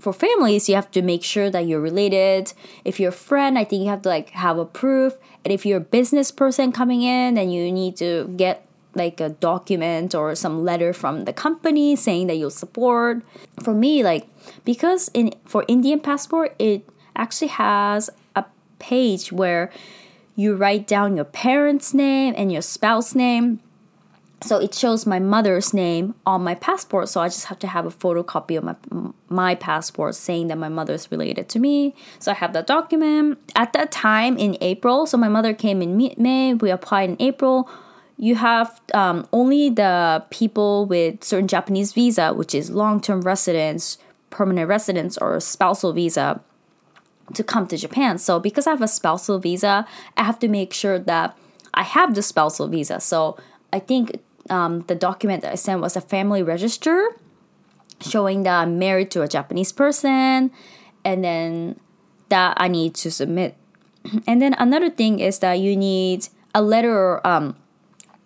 for 0.00 0.12
families, 0.12 0.68
you 0.68 0.74
have 0.74 0.90
to 0.90 1.02
make 1.02 1.22
sure 1.22 1.50
that 1.50 1.66
you're 1.66 1.80
related. 1.80 2.52
If 2.84 3.00
you're 3.00 3.08
a 3.10 3.12
friend, 3.12 3.58
I 3.58 3.64
think 3.64 3.82
you 3.82 3.88
have 3.88 4.02
to 4.02 4.08
like 4.08 4.30
have 4.30 4.58
a 4.58 4.64
proof. 4.64 5.14
And 5.44 5.52
if 5.52 5.64
you're 5.64 5.78
a 5.78 5.80
business 5.80 6.30
person 6.30 6.72
coming 6.72 7.02
in, 7.02 7.34
then 7.34 7.50
you 7.50 7.70
need 7.72 7.96
to 7.96 8.32
get 8.36 8.66
like 8.96 9.20
a 9.20 9.30
document 9.30 10.14
or 10.14 10.34
some 10.34 10.64
letter 10.64 10.92
from 10.92 11.24
the 11.24 11.32
company 11.32 11.96
saying 11.96 12.26
that 12.28 12.36
you'll 12.36 12.50
support. 12.50 13.22
For 13.62 13.74
me, 13.74 14.02
like 14.02 14.26
because 14.64 15.10
in 15.14 15.34
for 15.44 15.64
Indian 15.68 16.00
passport, 16.00 16.54
it 16.58 16.88
actually 17.16 17.48
has 17.48 18.10
a 18.34 18.44
page 18.78 19.32
where 19.32 19.70
you 20.36 20.54
write 20.56 20.86
down 20.86 21.16
your 21.16 21.24
parents' 21.24 21.94
name 21.94 22.34
and 22.36 22.52
your 22.52 22.62
spouse 22.62 23.14
name. 23.14 23.60
So 24.40 24.58
it 24.58 24.74
shows 24.74 25.06
my 25.06 25.20
mother's 25.20 25.72
name 25.72 26.14
on 26.26 26.44
my 26.44 26.54
passport. 26.54 27.08
So 27.08 27.22
I 27.22 27.28
just 27.28 27.46
have 27.46 27.58
to 27.60 27.66
have 27.66 27.86
a 27.86 27.90
photocopy 27.90 28.58
of 28.58 28.64
my 28.64 28.76
my 29.28 29.54
passport 29.54 30.14
saying 30.14 30.48
that 30.48 30.58
my 30.58 30.68
mother's 30.68 31.10
related 31.10 31.48
to 31.50 31.58
me. 31.58 31.94
So 32.18 32.30
I 32.30 32.34
have 32.34 32.52
that 32.52 32.66
document. 32.66 33.38
At 33.56 33.72
that 33.72 33.90
time 33.90 34.36
in 34.36 34.58
April, 34.60 35.06
so 35.06 35.16
my 35.16 35.28
mother 35.28 35.54
came 35.54 35.80
in 35.80 35.96
May. 36.18 36.52
We 36.52 36.70
applied 36.70 37.10
in 37.10 37.16
April 37.20 37.70
you 38.16 38.36
have 38.36 38.80
um, 38.92 39.26
only 39.32 39.70
the 39.70 40.24
people 40.30 40.86
with 40.86 41.24
certain 41.24 41.48
Japanese 41.48 41.92
visa, 41.92 42.32
which 42.32 42.54
is 42.54 42.70
long 42.70 43.00
term 43.00 43.22
residence, 43.22 43.98
permanent 44.30 44.68
residence, 44.68 45.18
or 45.18 45.40
spousal 45.40 45.92
visa, 45.92 46.40
to 47.34 47.42
come 47.42 47.66
to 47.66 47.76
Japan. 47.76 48.18
So, 48.18 48.38
because 48.38 48.66
I 48.66 48.70
have 48.70 48.82
a 48.82 48.88
spousal 48.88 49.38
visa, 49.38 49.86
I 50.16 50.22
have 50.22 50.38
to 50.40 50.48
make 50.48 50.72
sure 50.72 50.98
that 50.98 51.36
I 51.72 51.82
have 51.82 52.14
the 52.14 52.22
spousal 52.22 52.68
visa. 52.68 53.00
So, 53.00 53.36
I 53.72 53.80
think 53.80 54.20
um, 54.48 54.82
the 54.82 54.94
document 54.94 55.42
that 55.42 55.52
I 55.52 55.56
sent 55.56 55.80
was 55.80 55.96
a 55.96 56.00
family 56.00 56.42
register 56.42 57.08
showing 58.00 58.42
that 58.44 58.60
I'm 58.60 58.78
married 58.78 59.10
to 59.12 59.22
a 59.22 59.28
Japanese 59.28 59.72
person, 59.72 60.52
and 61.04 61.24
then 61.24 61.80
that 62.28 62.54
I 62.58 62.68
need 62.68 62.94
to 62.96 63.10
submit. 63.10 63.56
And 64.26 64.40
then 64.40 64.54
another 64.54 64.90
thing 64.90 65.18
is 65.18 65.40
that 65.40 65.54
you 65.54 65.76
need 65.76 66.28
a 66.54 66.62
letter. 66.62 67.26
Um, 67.26 67.56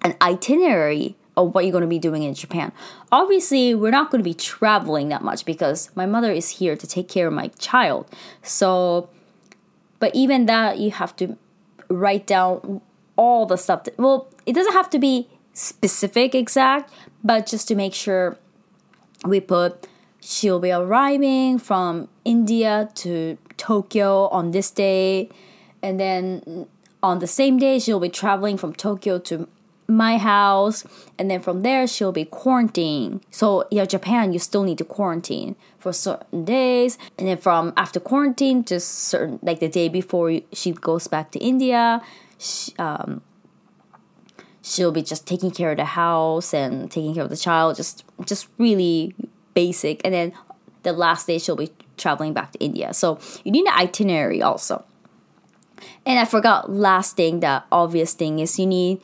an 0.02 0.14
itinerary 0.22 1.16
of 1.36 1.54
what 1.54 1.64
you're 1.64 1.72
going 1.72 1.82
to 1.82 1.88
be 1.88 1.98
doing 1.98 2.24
in 2.24 2.34
Japan. 2.34 2.72
Obviously, 3.12 3.74
we're 3.74 3.92
not 3.92 4.10
going 4.10 4.18
to 4.18 4.28
be 4.28 4.34
traveling 4.34 5.08
that 5.08 5.22
much 5.22 5.44
because 5.44 5.90
my 5.94 6.06
mother 6.06 6.32
is 6.32 6.50
here 6.50 6.76
to 6.76 6.86
take 6.86 7.08
care 7.08 7.28
of 7.28 7.32
my 7.32 7.48
child. 7.58 8.06
So, 8.42 9.08
but 10.00 10.14
even 10.14 10.46
that, 10.46 10.78
you 10.78 10.90
have 10.90 11.14
to 11.16 11.36
write 11.88 12.26
down 12.26 12.80
all 13.16 13.46
the 13.46 13.56
stuff. 13.56 13.84
That, 13.84 13.96
well, 13.98 14.28
it 14.46 14.54
doesn't 14.54 14.72
have 14.72 14.90
to 14.90 14.98
be 14.98 15.28
specific, 15.52 16.34
exact, 16.34 16.92
but 17.22 17.46
just 17.46 17.68
to 17.68 17.74
make 17.74 17.94
sure 17.94 18.36
we 19.24 19.40
put 19.40 19.86
she'll 20.20 20.60
be 20.60 20.70
arriving 20.70 21.58
from 21.58 22.08
India 22.24 22.90
to 22.94 23.38
Tokyo 23.56 24.28
on 24.28 24.50
this 24.50 24.70
day, 24.70 25.28
and 25.82 25.98
then 25.98 26.66
on 27.02 27.20
the 27.20 27.26
same 27.26 27.58
day 27.58 27.78
she'll 27.78 28.00
be 28.00 28.08
traveling 28.08 28.56
from 28.56 28.72
Tokyo 28.72 29.18
to 29.20 29.48
my 29.88 30.18
house 30.18 30.84
and 31.18 31.30
then 31.30 31.40
from 31.40 31.62
there 31.62 31.86
she'll 31.86 32.12
be 32.12 32.26
quarantined. 32.26 33.24
So 33.30 33.66
yeah 33.70 33.86
japan 33.86 34.32
you 34.32 34.38
still 34.38 34.62
need 34.62 34.78
to 34.78 34.84
quarantine 34.84 35.56
for 35.78 35.92
certain 35.92 36.44
days. 36.44 36.98
And 37.18 37.26
then 37.26 37.38
from 37.38 37.72
after 37.76 37.98
quarantine 37.98 38.64
to 38.64 38.78
certain 38.80 39.38
like 39.42 39.60
the 39.60 39.68
day 39.68 39.88
before 39.88 40.40
she 40.52 40.72
goes 40.72 41.08
back 41.08 41.30
to 41.32 41.38
india 41.38 42.02
she, 42.38 42.74
um, 42.78 43.22
she'll 44.62 44.92
be 44.92 45.02
just 45.02 45.26
taking 45.26 45.50
care 45.50 45.70
of 45.70 45.78
the 45.78 45.86
house 45.86 46.52
and 46.52 46.90
taking 46.90 47.14
care 47.14 47.24
of 47.24 47.30
the 47.30 47.36
child 47.36 47.76
just 47.76 48.04
just 48.26 48.48
really 48.58 49.14
basic. 49.54 50.02
And 50.04 50.12
then 50.12 50.32
the 50.82 50.92
last 50.92 51.26
day 51.26 51.38
she'll 51.38 51.56
be 51.56 51.72
traveling 51.96 52.34
back 52.34 52.52
to 52.52 52.58
india. 52.60 52.92
So 52.92 53.18
you 53.42 53.50
need 53.50 53.66
an 53.66 53.74
itinerary 53.74 54.42
also. 54.42 54.84
And 56.04 56.18
i 56.18 56.26
forgot 56.26 56.70
last 56.70 57.16
thing 57.16 57.40
the 57.40 57.62
obvious 57.72 58.12
thing 58.12 58.38
is 58.38 58.58
you 58.58 58.66
need 58.66 59.00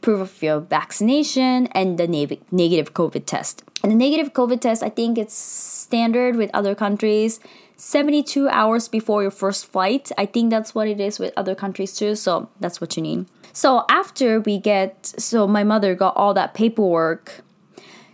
proof 0.00 0.20
of 0.20 0.42
your 0.42 0.60
vaccination 0.60 1.66
and 1.68 1.98
the 1.98 2.06
negative 2.06 2.94
COVID 2.94 3.26
test. 3.26 3.62
And 3.82 3.92
the 3.92 3.96
negative 3.96 4.32
COVID 4.32 4.60
test, 4.60 4.82
I 4.82 4.90
think 4.90 5.18
it's 5.18 5.34
standard 5.34 6.36
with 6.36 6.50
other 6.52 6.74
countries. 6.74 7.40
72 7.76 8.48
hours 8.48 8.88
before 8.88 9.22
your 9.22 9.30
first 9.30 9.66
flight. 9.66 10.10
I 10.18 10.26
think 10.26 10.50
that's 10.50 10.74
what 10.74 10.88
it 10.88 11.00
is 11.00 11.18
with 11.18 11.32
other 11.36 11.54
countries 11.54 11.96
too. 11.96 12.16
So 12.16 12.48
that's 12.58 12.80
what 12.80 12.96
you 12.96 13.02
need. 13.02 13.26
So 13.52 13.84
after 13.88 14.40
we 14.40 14.58
get, 14.58 15.06
so 15.06 15.46
my 15.46 15.64
mother 15.64 15.94
got 15.94 16.16
all 16.16 16.34
that 16.34 16.54
paperwork, 16.54 17.42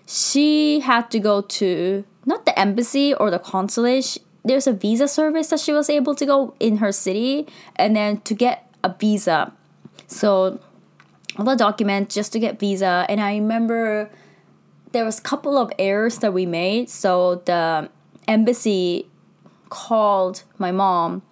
she 0.06 0.80
had 0.80 1.10
to 1.12 1.18
go 1.18 1.40
to 1.40 2.04
not 2.26 2.44
the 2.44 2.58
embassy 2.58 3.14
or 3.14 3.30
the 3.30 3.38
consulate. 3.38 4.18
There's 4.44 4.66
a 4.66 4.72
visa 4.72 5.08
service 5.08 5.48
that 5.48 5.60
she 5.60 5.72
was 5.72 5.88
able 5.88 6.14
to 6.14 6.26
go 6.26 6.54
in 6.60 6.78
her 6.78 6.92
city 6.92 7.46
and 7.76 7.96
then 7.96 8.20
to 8.20 8.34
get 8.34 8.70
a 8.82 8.94
visa. 8.94 9.52
So 10.06 10.60
all 11.38 11.44
the 11.44 11.56
documents 11.56 12.14
just 12.14 12.32
to 12.32 12.38
get 12.38 12.58
visa. 12.58 13.06
And 13.08 13.20
I 13.20 13.34
remember 13.34 14.10
there 14.92 15.04
was 15.04 15.18
a 15.18 15.22
couple 15.22 15.58
of 15.58 15.72
errors 15.78 16.18
that 16.18 16.32
we 16.32 16.46
made. 16.46 16.88
So 16.88 17.42
the 17.44 17.90
embassy 18.28 19.08
called 19.68 20.44
my 20.58 20.70
mom 20.70 21.22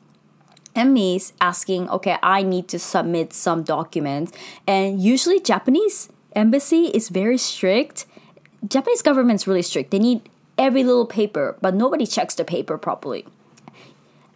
and 0.75 0.93
me 0.93 1.21
asking, 1.41 1.89
okay, 1.91 2.17
I 2.23 2.43
need 2.43 2.69
to 2.69 2.79
submit 2.79 3.33
some 3.33 3.63
documents. 3.63 4.33
And 4.67 5.01
usually 5.01 5.39
Japanese 5.39 6.09
embassy 6.35 6.87
is 6.87 7.09
very 7.09 7.39
strict. 7.39 8.07
Japanese 8.67 9.03
government's 9.03 9.47
really 9.47 9.63
strict. 9.63 9.91
They 9.91 9.99
need 9.99 10.29
every 10.59 10.83
little 10.83 11.07
paper, 11.07 11.57
but 11.61 11.75
nobody 11.75 12.07
checks 12.07 12.35
the 12.35 12.45
paper 12.45 12.79
properly. 12.79 13.27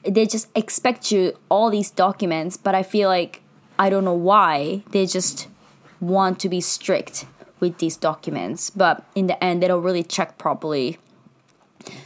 They 0.04 0.26
just 0.26 0.48
expect 0.54 1.10
you 1.10 1.36
all 1.48 1.70
these 1.70 1.90
documents, 1.90 2.56
but 2.56 2.74
I 2.74 2.82
feel 2.82 3.08
like 3.08 3.42
I 3.78 3.90
don't 3.90 4.04
know 4.04 4.14
why. 4.14 4.82
They 4.90 5.06
just 5.06 5.48
want 6.00 6.40
to 6.40 6.48
be 6.48 6.60
strict 6.60 7.26
with 7.60 7.78
these 7.78 7.96
documents, 7.96 8.70
but 8.70 9.04
in 9.14 9.26
the 9.26 9.42
end 9.42 9.62
they 9.62 9.68
don't 9.68 9.82
really 9.82 10.02
check 10.02 10.38
properly. 10.38 10.98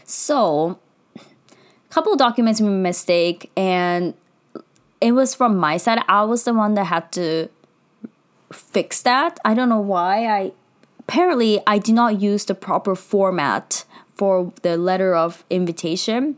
So, 0.04 0.78
a 1.16 1.92
couple 1.92 2.14
documents 2.16 2.60
a 2.60 2.64
mistake 2.64 3.50
and 3.56 4.14
it 5.00 5.12
was 5.12 5.34
from 5.34 5.56
my 5.56 5.76
side. 5.76 6.02
I 6.08 6.22
was 6.24 6.44
the 6.44 6.52
one 6.52 6.74
that 6.74 6.84
had 6.84 7.10
to 7.12 7.48
fix 8.52 9.02
that. 9.02 9.38
I 9.44 9.54
don't 9.54 9.68
know 9.68 9.80
why. 9.80 10.26
I 10.26 10.52
apparently 10.98 11.60
I 11.66 11.78
did 11.78 11.94
not 11.94 12.20
use 12.20 12.44
the 12.44 12.54
proper 12.54 12.94
format 12.94 13.84
for 14.14 14.52
the 14.62 14.76
letter 14.76 15.14
of 15.14 15.44
invitation, 15.48 16.36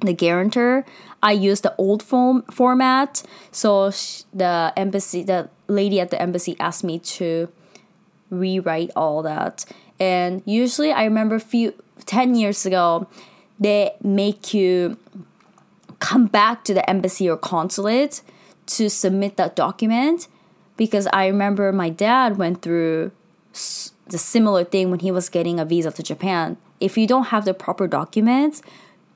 the 0.00 0.12
guarantor. 0.12 0.84
I 1.22 1.32
used 1.32 1.64
the 1.64 1.74
old 1.76 2.02
form 2.02 2.42
format. 2.50 3.22
So 3.50 3.90
the 4.32 4.72
embassy, 4.76 5.24
the 5.24 5.50
lady 5.68 6.00
at 6.00 6.10
the 6.10 6.20
embassy 6.20 6.56
asked 6.58 6.82
me 6.82 6.98
to 6.98 7.48
rewrite 8.30 8.90
all 8.96 9.22
that. 9.22 9.64
And 10.00 10.42
usually, 10.44 10.92
I 10.92 11.04
remember 11.04 11.38
few 11.38 11.74
ten 12.06 12.34
years 12.34 12.66
ago, 12.66 13.06
they 13.58 13.92
make 14.02 14.54
you 14.54 14.98
come 15.98 16.26
back 16.26 16.64
to 16.64 16.74
the 16.74 16.88
embassy 16.88 17.28
or 17.28 17.36
consulate 17.36 18.22
to 18.66 18.88
submit 18.88 19.36
that 19.36 19.56
document 19.56 20.28
because 20.76 21.08
I 21.12 21.26
remember 21.26 21.72
my 21.72 21.90
dad 21.90 22.38
went 22.38 22.62
through 22.62 23.10
the 23.52 24.18
similar 24.18 24.64
thing 24.64 24.90
when 24.90 25.00
he 25.00 25.10
was 25.10 25.28
getting 25.28 25.58
a 25.58 25.64
visa 25.64 25.90
to 25.90 26.02
Japan. 26.02 26.56
If 26.80 26.96
you 26.96 27.06
don't 27.06 27.26
have 27.26 27.44
the 27.44 27.54
proper 27.54 27.88
documents, 27.88 28.62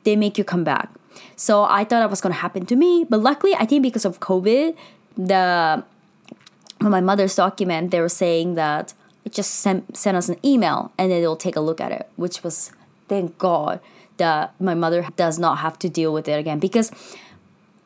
they 0.05 0.17
make 0.17 0.37
you 0.37 0.45
come 0.45 0.65
back. 0.65 0.91
So 1.37 1.63
I 1.65 1.85
thought 1.85 2.01
that 2.01 2.11
was 2.11 2.21
going 2.21 2.35
to 2.35 2.41
happen 2.41 2.67
to 2.67 2.77
me, 2.77 3.07
but 3.09 3.21
luckily 3.21 3.55
I 3.55 3.65
think 3.67 3.83
because 3.83 4.05
of 4.05 4.21
COVID, 4.21 4.77
the 5.17 5.85
my 6.91 7.01
mother's 7.01 7.37
document 7.37 7.91
they 7.91 8.01
were 8.01 8.09
saying 8.09 8.55
that 8.55 8.95
it 9.25 9.33
just 9.33 9.55
send 9.55 9.85
send 9.97 10.17
us 10.17 10.29
an 10.29 10.37
email 10.45 10.93
and 10.99 11.11
then 11.11 11.21
they'll 11.21 11.37
take 11.37 11.57
a 11.57 11.61
look 11.61 11.81
at 11.81 11.93
it, 11.93 12.09
which 12.17 12.43
was 12.43 12.73
thank 13.09 13.39
God 13.39 13.81
that 14.17 14.55
my 14.61 14.75
mother 14.75 15.07
does 15.17 15.39
not 15.39 15.59
have 15.59 15.79
to 15.81 15.89
deal 15.89 16.13
with 16.13 16.29
it 16.29 16.39
again 16.39 16.59
because 16.59 16.91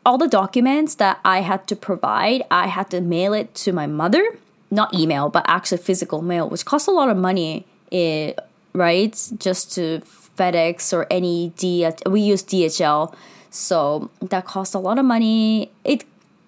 all 0.04 0.18
the 0.18 0.28
documents 0.28 0.94
that 0.96 1.18
I 1.24 1.40
had 1.40 1.66
to 1.66 1.76
provide, 1.76 2.44
I 2.50 2.68
had 2.68 2.90
to 2.90 3.00
mail 3.00 3.32
it 3.32 3.54
to 3.56 3.72
my 3.72 3.86
mother, 3.88 4.24
not 4.70 4.94
email, 4.94 5.28
but 5.28 5.44
actually 5.48 5.78
physical 5.78 6.22
mail, 6.22 6.48
which 6.48 6.64
costs 6.64 6.86
a 6.86 6.92
lot 6.92 7.08
of 7.08 7.16
money, 7.16 7.66
it, 7.90 8.38
eh, 8.38 8.42
right? 8.72 9.30
Just 9.38 9.72
to 9.74 10.00
FedEx 10.38 10.92
or 10.92 11.06
any 11.10 11.52
D, 11.56 11.90
we 12.08 12.20
use 12.20 12.44
DHL, 12.44 13.14
so 13.50 14.10
that 14.20 14.44
costs 14.44 14.74
a 14.74 14.78
lot 14.78 14.98
of 14.98 15.04
money. 15.04 15.72
It 15.82 16.04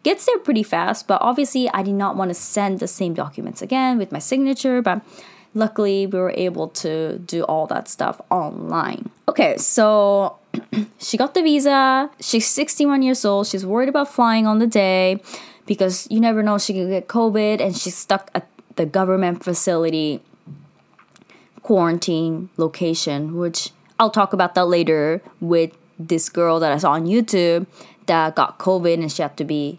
gets 0.08 0.24
there 0.24 0.38
pretty 0.38 0.62
fast, 0.62 1.06
but 1.06 1.20
obviously 1.20 1.68
I 1.68 1.82
did 1.82 1.94
not 1.94 2.16
want 2.16 2.30
to 2.30 2.34
send 2.34 2.80
the 2.80 2.88
same 2.88 3.12
documents 3.12 3.60
again 3.60 3.98
with 3.98 4.10
my 4.10 4.18
signature, 4.18 4.80
but 4.80 5.02
luckily 5.52 6.06
we 6.06 6.18
were 6.18 6.32
able 6.34 6.68
to 6.82 7.18
do 7.18 7.42
all 7.44 7.66
that 7.66 7.88
stuff 7.88 8.18
online. 8.30 9.10
Okay, 9.28 9.58
so 9.58 10.38
she 10.98 11.18
got 11.18 11.34
the 11.34 11.42
visa. 11.42 12.08
She's 12.20 12.46
61 12.46 13.02
years 13.02 13.22
old. 13.26 13.48
She's 13.48 13.66
worried 13.66 13.90
about 13.90 14.08
flying 14.08 14.46
on 14.46 14.60
the 14.60 14.66
day 14.66 15.20
because 15.66 16.08
you 16.10 16.20
never 16.20 16.42
know 16.42 16.56
she 16.56 16.72
could 16.72 16.88
get 16.88 17.06
COVID 17.08 17.60
and 17.60 17.76
she's 17.76 17.96
stuck 17.96 18.30
at 18.34 18.48
the 18.76 18.86
government 18.86 19.44
facility 19.44 20.22
quarantine 21.62 22.48
location, 22.56 23.36
which 23.36 23.72
I'll 24.00 24.08
talk 24.08 24.32
about 24.32 24.54
that 24.54 24.68
later 24.68 25.20
with 25.40 25.76
this 25.98 26.30
girl 26.30 26.60
that 26.60 26.72
I 26.72 26.78
saw 26.78 26.92
on 26.92 27.04
YouTube 27.04 27.66
that 28.06 28.34
got 28.34 28.58
COVID 28.58 28.94
and 28.94 29.12
she 29.12 29.20
had 29.20 29.36
to 29.36 29.44
be 29.44 29.78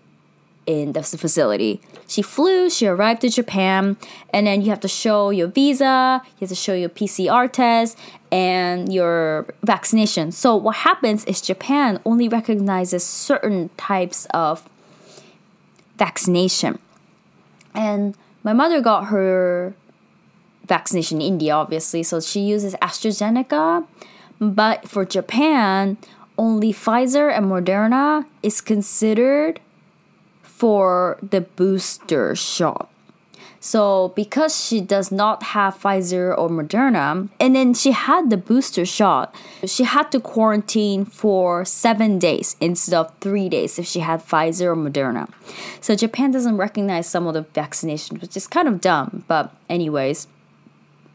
in 0.69 0.91
the 0.91 1.01
facility. 1.01 1.81
She 2.07 2.21
flew, 2.21 2.69
she 2.69 2.85
arrived 2.85 3.21
to 3.21 3.29
Japan, 3.29 3.97
and 4.31 4.45
then 4.45 4.61
you 4.61 4.69
have 4.69 4.79
to 4.81 4.87
show 4.87 5.31
your 5.31 5.47
visa, 5.47 6.21
you 6.23 6.41
have 6.41 6.49
to 6.49 6.55
show 6.55 6.75
your 6.75 6.89
PCR 6.89 7.51
test, 7.51 7.97
and 8.31 8.93
your 8.93 9.47
vaccination. 9.63 10.31
So, 10.31 10.55
what 10.55 10.75
happens 10.87 11.25
is 11.25 11.41
Japan 11.41 11.99
only 12.05 12.29
recognizes 12.29 13.03
certain 13.03 13.71
types 13.77 14.27
of 14.29 14.69
vaccination. 15.97 16.77
And 17.73 18.15
my 18.43 18.53
mother 18.53 18.79
got 18.79 19.05
her 19.05 19.73
vaccination 20.67 21.19
in 21.19 21.33
India, 21.33 21.55
obviously, 21.55 22.03
so 22.03 22.21
she 22.21 22.41
uses 22.41 22.75
AstraZeneca. 22.75 23.87
But 24.39 24.87
for 24.87 25.03
Japan, 25.03 25.97
only 26.37 26.71
Pfizer 26.71 27.35
and 27.35 27.47
Moderna 27.47 28.25
is 28.43 28.61
considered 28.61 29.59
for 30.59 31.17
the 31.23 31.39
booster 31.39 32.35
shot. 32.35 32.89
So, 33.61 34.13
because 34.15 34.53
she 34.65 34.79
does 34.81 35.11
not 35.11 35.43
have 35.55 35.77
Pfizer 35.77 36.37
or 36.37 36.49
Moderna, 36.49 37.29
and 37.39 37.55
then 37.55 37.73
she 37.73 37.91
had 37.91 38.29
the 38.29 38.37
booster 38.37 38.85
shot, 38.85 39.33
she 39.65 39.83
had 39.83 40.11
to 40.11 40.19
quarantine 40.19 41.03
for 41.05 41.63
seven 41.65 42.19
days 42.19 42.57
instead 42.59 42.95
of 42.95 43.13
three 43.19 43.47
days 43.49 43.79
if 43.79 43.85
she 43.85 43.99
had 44.01 44.21
Pfizer 44.21 44.67
or 44.67 44.75
Moderna. 44.75 45.29
So, 45.81 45.95
Japan 45.95 46.31
doesn't 46.31 46.57
recognize 46.57 47.07
some 47.07 47.25
of 47.27 47.33
the 47.33 47.43
vaccinations, 47.43 48.21
which 48.21 48.35
is 48.35 48.47
kind 48.47 48.67
of 48.67 48.81
dumb, 48.81 49.23
but, 49.27 49.53
anyways. 49.69 50.27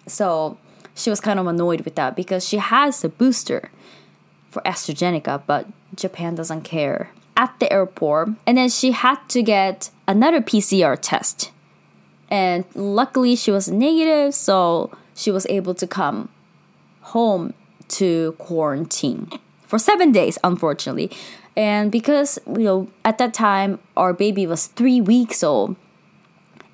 So, 0.07 0.59
she 0.95 1.11
was 1.11 1.21
kind 1.21 1.39
of 1.39 1.47
annoyed 1.47 1.83
with 1.83 1.97
that 1.97 2.17
because 2.17 2.47
she 2.49 2.59
has 2.59 3.03
the 3.03 3.09
booster 3.11 3.71
for 4.51 4.63
AstraZeneca, 4.63 5.43
but 5.47 5.67
Japan 5.95 6.35
doesn't 6.35 6.63
care 6.63 7.11
at 7.37 7.59
the 7.59 7.73
airport 7.73 8.31
and 8.47 8.57
then 8.57 8.69
she 8.69 8.93
had 8.93 9.19
to 9.29 9.43
get 9.43 9.91
another 10.07 10.41
PCR 10.41 10.97
test. 11.01 11.51
And 12.31 12.65
luckily 12.75 13.37
she 13.37 13.51
was 13.51 13.69
negative, 13.69 14.35
so 14.35 14.91
she 15.15 15.31
was 15.31 15.47
able 15.47 15.75
to 15.75 15.87
come 15.87 16.29
home 17.03 17.55
to 17.89 18.33
quarantine 18.39 19.31
for 19.67 19.79
7 19.79 20.11
days 20.13 20.39
unfortunately. 20.43 21.11
And 21.57 21.93
because 21.93 22.39
you 22.47 22.65
know 22.65 22.89
at 23.05 23.19
that 23.19 23.35
time 23.35 23.79
our 23.97 24.13
baby 24.13 24.47
was 24.47 24.67
3 24.69 25.01
weeks 25.01 25.45
old 25.45 25.77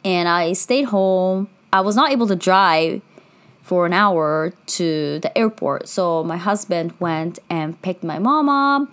and 0.05 0.29
I 0.29 0.53
stayed 0.55 0.85
home, 0.85 1.49
I 1.73 1.81
was 1.81 1.97
not 1.97 2.11
able 2.11 2.27
to 2.29 2.37
drive 2.37 3.03
for 3.63 3.87
an 3.87 3.93
hour 3.93 4.53
to 4.67 5.19
the 5.21 5.37
airport. 5.37 5.89
So 5.89 6.25
my 6.25 6.37
husband 6.37 6.93
went 6.99 7.39
and 7.49 7.81
picked 7.83 8.03
my 8.03 8.19
mom 8.19 8.49
up 8.49 8.89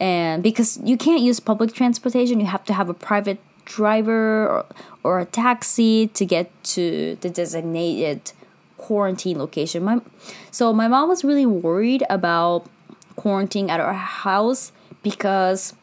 and 0.00 0.42
because 0.42 0.78
you 0.84 0.96
can't 0.96 1.20
use 1.20 1.40
public 1.40 1.72
transportation 1.72 2.40
you 2.40 2.46
have 2.46 2.64
to 2.64 2.72
have 2.72 2.88
a 2.88 2.94
private 2.94 3.40
driver 3.64 4.48
or, 4.48 4.66
or 5.02 5.20
a 5.20 5.24
taxi 5.24 6.08
to 6.08 6.24
get 6.24 6.50
to 6.64 7.16
the 7.20 7.28
designated 7.28 8.32
quarantine 8.78 9.38
location. 9.38 9.84
My, 9.84 10.00
so 10.50 10.72
my 10.72 10.88
mom 10.88 11.08
was 11.08 11.24
really 11.24 11.44
worried 11.44 12.02
about 12.08 12.66
quarantining 13.16 13.68
at 13.68 13.80
our 13.80 13.92
house 13.92 14.72
because 15.02 15.74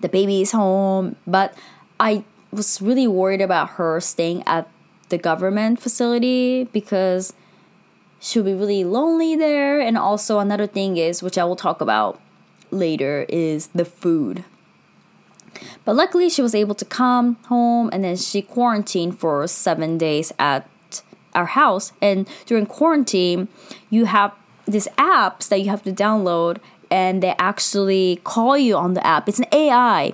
the 0.00 0.08
baby 0.08 0.40
is 0.40 0.52
home 0.52 1.16
but 1.26 1.52
i 1.98 2.24
was 2.52 2.80
really 2.80 3.06
worried 3.06 3.40
about 3.40 3.70
her 3.70 4.00
staying 4.00 4.42
at 4.46 4.68
the 5.08 5.18
government 5.18 5.80
facility 5.80 6.64
because 6.64 7.34
she'll 8.20 8.44
be 8.44 8.54
really 8.54 8.84
lonely 8.84 9.36
there. 9.36 9.80
And 9.80 9.96
also 9.98 10.38
another 10.38 10.66
thing 10.66 10.96
is 10.96 11.22
which 11.22 11.36
i 11.36 11.44
will 11.44 11.56
talk 11.56 11.80
about 11.80 12.20
later 12.70 13.26
is 13.28 13.68
the 13.68 13.84
food. 13.84 14.44
But 15.84 15.96
luckily, 15.96 16.30
she 16.30 16.42
was 16.42 16.54
able 16.54 16.74
to 16.76 16.84
come 16.84 17.36
home 17.46 17.90
and 17.92 18.04
then 18.04 18.16
she 18.16 18.42
quarantined 18.42 19.18
for 19.18 19.46
seven 19.46 19.98
days 19.98 20.32
at 20.38 20.68
our 21.34 21.46
house. 21.46 21.92
And 22.00 22.28
during 22.46 22.66
quarantine, 22.66 23.48
you 23.88 24.06
have 24.06 24.32
these 24.66 24.88
apps 24.98 25.48
that 25.48 25.60
you 25.60 25.70
have 25.70 25.82
to 25.84 25.92
download 25.92 26.58
and 26.90 27.22
they 27.22 27.34
actually 27.38 28.20
call 28.24 28.56
you 28.56 28.76
on 28.76 28.94
the 28.94 29.06
app. 29.06 29.28
It's 29.28 29.38
an 29.38 29.46
AI, 29.52 30.12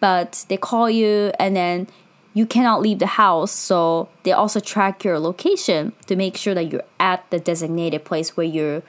but 0.00 0.44
they 0.48 0.56
call 0.56 0.90
you 0.90 1.32
and 1.38 1.56
then 1.56 1.88
you 2.34 2.46
cannot 2.46 2.82
leave 2.82 2.98
the 2.98 3.06
house. 3.06 3.52
So 3.52 4.08
they 4.24 4.32
also 4.32 4.60
track 4.60 5.04
your 5.04 5.18
location 5.18 5.92
to 6.06 6.16
make 6.16 6.36
sure 6.36 6.54
that 6.54 6.70
you're 6.70 6.84
at 7.00 7.28
the 7.30 7.38
designated 7.38 8.04
place 8.04 8.36
where 8.36 8.46
you're 8.46 8.82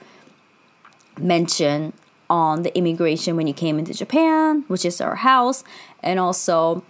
mentioned 1.18 1.92
on 2.30 2.62
the 2.62 2.76
immigration 2.76 3.36
when 3.36 3.46
you 3.46 3.54
came 3.54 3.78
into 3.78 3.94
Japan, 3.94 4.64
which 4.68 4.84
is 4.84 5.00
our 5.00 5.16
house, 5.16 5.64
and 6.02 6.20
also 6.20 6.82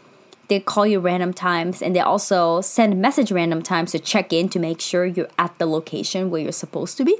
they 0.48 0.58
call 0.58 0.86
you 0.86 0.98
random 0.98 1.32
times 1.34 1.82
and 1.82 1.94
they 1.94 2.00
also 2.00 2.62
send 2.62 3.00
message 3.00 3.30
random 3.30 3.62
times 3.62 3.92
to 3.92 3.98
check 3.98 4.32
in 4.32 4.48
to 4.48 4.58
make 4.58 4.80
sure 4.80 5.04
you're 5.04 5.28
at 5.38 5.56
the 5.58 5.66
location 5.66 6.30
where 6.30 6.40
you're 6.40 6.52
supposed 6.52 6.96
to 6.96 7.04
be. 7.04 7.16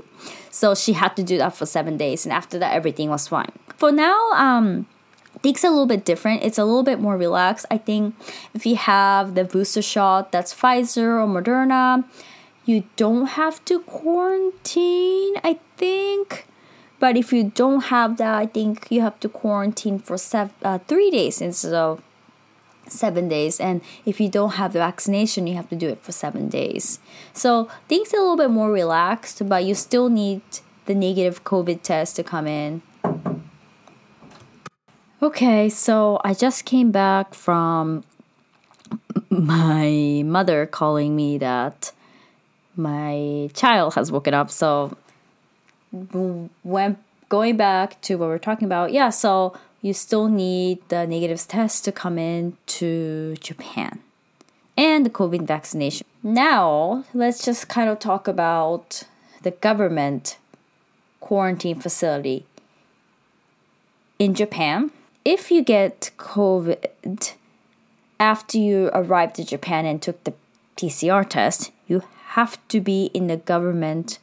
So 0.50 0.74
she 0.74 0.94
had 0.94 1.14
to 1.16 1.22
do 1.22 1.36
that 1.38 1.54
for 1.54 1.66
seven 1.66 1.96
days, 1.96 2.24
and 2.24 2.32
after 2.32 2.58
that, 2.58 2.74
everything 2.74 3.10
was 3.10 3.28
fine. 3.28 3.52
For 3.76 3.92
now, 3.92 4.30
um, 4.32 4.86
things 5.42 5.62
a 5.62 5.68
little 5.68 5.86
bit 5.86 6.04
different. 6.04 6.42
It's 6.42 6.58
a 6.58 6.64
little 6.64 6.82
bit 6.82 6.98
more 6.98 7.16
relaxed. 7.16 7.66
I 7.70 7.78
think 7.78 8.16
if 8.54 8.66
you 8.66 8.76
have 8.76 9.34
the 9.34 9.44
booster 9.44 9.82
shot 9.82 10.32
that's 10.32 10.52
Pfizer 10.54 11.22
or 11.22 11.26
Moderna, 11.26 12.04
you 12.64 12.84
don't 12.96 13.26
have 13.26 13.64
to 13.66 13.80
quarantine, 13.80 15.34
I 15.44 15.58
think. 15.76 16.46
But 17.00 17.16
if 17.16 17.32
you 17.32 17.44
don't 17.44 17.84
have 17.84 18.16
that, 18.16 18.34
I 18.34 18.46
think 18.46 18.88
you 18.90 19.00
have 19.02 19.20
to 19.20 19.28
quarantine 19.28 19.98
for 19.98 20.18
seven, 20.18 20.54
uh, 20.62 20.78
three 20.88 21.10
days 21.10 21.40
instead 21.40 21.74
of 21.74 22.02
seven 22.88 23.28
days. 23.28 23.60
And 23.60 23.82
if 24.04 24.20
you 24.20 24.28
don't 24.28 24.54
have 24.54 24.72
the 24.72 24.80
vaccination, 24.80 25.46
you 25.46 25.54
have 25.54 25.68
to 25.70 25.76
do 25.76 25.88
it 25.88 26.02
for 26.02 26.12
seven 26.12 26.48
days. 26.48 26.98
So 27.32 27.68
things 27.88 28.12
are 28.12 28.18
a 28.18 28.20
little 28.20 28.36
bit 28.36 28.50
more 28.50 28.72
relaxed, 28.72 29.48
but 29.48 29.64
you 29.64 29.74
still 29.74 30.08
need 30.08 30.42
the 30.86 30.94
negative 30.94 31.44
COVID 31.44 31.82
test 31.82 32.16
to 32.16 32.24
come 32.24 32.46
in. 32.46 32.82
Okay, 35.20 35.68
so 35.68 36.20
I 36.24 36.32
just 36.32 36.64
came 36.64 36.90
back 36.90 37.34
from 37.34 38.04
my 39.30 40.22
mother 40.24 40.64
calling 40.64 41.14
me 41.14 41.38
that 41.38 41.92
my 42.76 43.50
child 43.52 43.94
has 43.94 44.10
woken 44.12 44.32
up. 44.32 44.50
So 44.50 44.96
when 45.92 46.96
going 47.28 47.56
back 47.56 48.00
to 48.02 48.16
what 48.16 48.28
we're 48.28 48.38
talking 48.38 48.66
about, 48.66 48.92
yeah, 48.92 49.10
so 49.10 49.56
you 49.82 49.92
still 49.92 50.28
need 50.28 50.78
the 50.88 51.06
negative 51.06 51.46
test 51.46 51.84
to 51.84 51.92
come 51.92 52.18
in 52.18 52.56
to 52.66 53.36
Japan 53.40 54.00
and 54.76 55.04
the 55.06 55.10
COVID 55.10 55.46
vaccination. 55.46 56.06
Now, 56.22 57.04
let's 57.14 57.44
just 57.44 57.68
kind 57.68 57.88
of 57.88 57.98
talk 57.98 58.28
about 58.28 59.04
the 59.42 59.50
government 59.52 60.38
quarantine 61.20 61.80
facility 61.80 62.44
in 64.18 64.34
Japan. 64.34 64.90
If 65.24 65.50
you 65.50 65.62
get 65.62 66.10
COVID 66.16 67.34
after 68.18 68.58
you 68.58 68.90
arrived 68.92 69.36
to 69.36 69.44
Japan 69.44 69.86
and 69.86 70.00
took 70.00 70.22
the 70.24 70.34
PCR 70.76 71.28
test, 71.28 71.70
you 71.86 72.02
have 72.30 72.58
to 72.68 72.80
be 72.80 73.06
in 73.14 73.26
the 73.26 73.36
government 73.36 74.18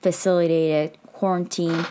facilitated 0.00 0.96
quarantine 1.22 1.86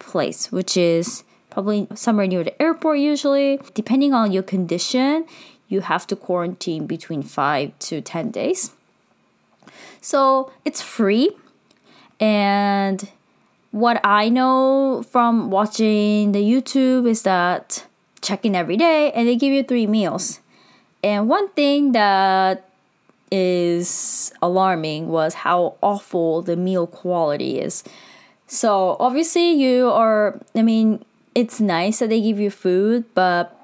place, 0.00 0.50
which 0.50 0.76
is 0.76 1.22
probably 1.48 1.86
somewhere 1.94 2.26
near 2.26 2.42
the 2.42 2.60
airport 2.60 2.98
usually. 2.98 3.60
Depending 3.72 4.12
on 4.12 4.32
your 4.32 4.42
condition, 4.42 5.26
you 5.68 5.82
have 5.82 6.08
to 6.08 6.16
quarantine 6.16 6.84
between 6.84 7.22
5 7.22 7.78
to 7.78 8.00
10 8.00 8.32
days. 8.32 8.72
So 10.00 10.50
it's 10.64 10.82
free. 10.82 11.30
And 12.18 13.08
what 13.70 14.00
I 14.02 14.28
know 14.28 15.04
from 15.08 15.52
watching 15.52 16.32
the 16.32 16.42
YouTube 16.42 17.06
is 17.06 17.22
that 17.22 17.86
check 18.22 18.44
in 18.44 18.56
every 18.56 18.76
day 18.76 19.12
and 19.12 19.28
they 19.28 19.36
give 19.36 19.52
you 19.52 19.62
three 19.62 19.86
meals. 19.86 20.40
And 21.04 21.28
one 21.28 21.48
thing 21.50 21.92
that 21.92 22.68
is 23.30 24.32
alarming 24.42 25.10
was 25.10 25.46
how 25.46 25.76
awful 25.80 26.42
the 26.42 26.56
meal 26.56 26.88
quality 26.88 27.60
is. 27.60 27.84
So 28.46 28.96
obviously 29.00 29.52
you 29.52 29.90
are 29.90 30.40
I 30.54 30.62
mean 30.62 31.04
it's 31.34 31.60
nice 31.60 31.98
that 31.98 32.10
they 32.10 32.20
give 32.20 32.38
you 32.38 32.50
food, 32.50 33.04
but 33.14 33.58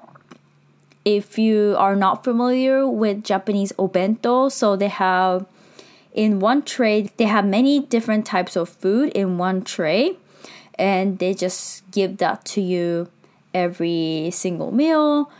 if 1.05 1.37
you 1.37 1.75
are 1.77 1.95
not 1.95 2.23
familiar 2.23 2.87
with 2.87 3.23
Japanese 3.23 3.71
obento, 3.73 4.51
so 4.51 4.75
they 4.75 4.89
have 4.89 5.45
in 6.13 6.39
one 6.39 6.61
tray 6.61 7.09
they 7.17 7.25
have 7.25 7.45
many 7.45 7.79
different 7.79 8.25
types 8.25 8.55
of 8.55 8.67
food 8.69 9.09
in 9.13 9.37
one 9.37 9.63
tray 9.63 10.17
and 10.75 11.19
they 11.19 11.33
just 11.33 11.89
give 11.91 12.17
that 12.17 12.43
to 12.45 12.61
you 12.61 13.07
every 13.53 14.29
single 14.31 14.71
meal. 14.71 15.31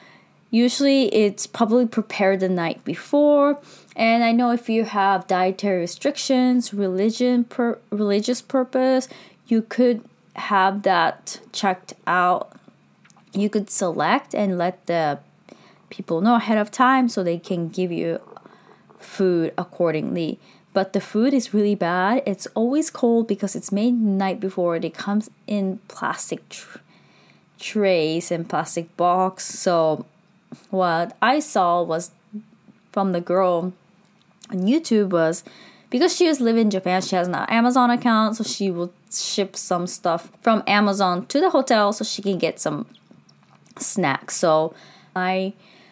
Usually 0.49 1.13
it's 1.13 1.47
probably 1.47 1.87
prepared 1.87 2.41
the 2.41 2.49
night 2.49 2.83
before. 2.83 3.59
And 3.95 4.23
I 4.23 4.31
know 4.31 4.51
if 4.51 4.69
you 4.69 4.83
have 4.83 5.27
dietary 5.27 5.79
restrictions, 5.79 6.73
religion 6.73 7.45
per 7.45 7.79
religious 7.89 8.41
purpose, 8.41 9.07
you 9.51 9.61
could 9.61 10.01
have 10.37 10.83
that 10.83 11.41
checked 11.51 11.93
out. 12.07 12.53
You 13.33 13.49
could 13.49 13.69
select 13.69 14.33
and 14.33 14.57
let 14.57 14.85
the 14.87 15.19
people 15.89 16.21
know 16.21 16.35
ahead 16.35 16.57
of 16.57 16.71
time 16.71 17.09
so 17.09 17.21
they 17.21 17.37
can 17.37 17.67
give 17.67 17.91
you 17.91 18.21
food 18.97 19.53
accordingly. 19.57 20.39
But 20.73 20.93
the 20.93 21.01
food 21.01 21.33
is 21.33 21.53
really 21.53 21.75
bad. 21.75 22.23
It's 22.25 22.47
always 22.55 22.89
cold 22.89 23.27
because 23.27 23.57
it's 23.57 23.73
made 23.73 23.93
night 23.93 24.39
before. 24.39 24.77
It 24.77 24.93
comes 24.93 25.29
in 25.47 25.79
plastic 25.89 26.47
tr- 26.47 26.77
trays 27.59 28.31
and 28.31 28.47
plastic 28.49 28.95
box. 28.95 29.43
So 29.43 30.05
what 30.69 31.17
I 31.21 31.39
saw 31.39 31.83
was 31.83 32.11
from 32.93 33.11
the 33.11 33.19
girl 33.19 33.73
on 34.49 34.59
YouTube 34.59 35.09
was 35.09 35.43
because 35.91 36.15
she 36.15 36.27
was 36.27 36.39
living 36.39 36.63
in 36.63 36.69
Japan, 36.71 37.01
she 37.01 37.15
has 37.15 37.27
an 37.27 37.35
Amazon 37.35 37.91
account, 37.91 38.37
so 38.37 38.43
she 38.43 38.71
will 38.71 38.91
ship 39.11 39.55
some 39.57 39.85
stuff 39.85 40.31
from 40.41 40.63
Amazon 40.65 41.25
to 41.27 41.39
the 41.39 41.51
hotel 41.51 41.93
so 41.93 42.03
she 42.03 42.21
can 42.21 42.39
get 42.39 42.59
some 42.59 42.87
snacks. 43.77 44.37
So 44.37 44.73
my 45.13 45.51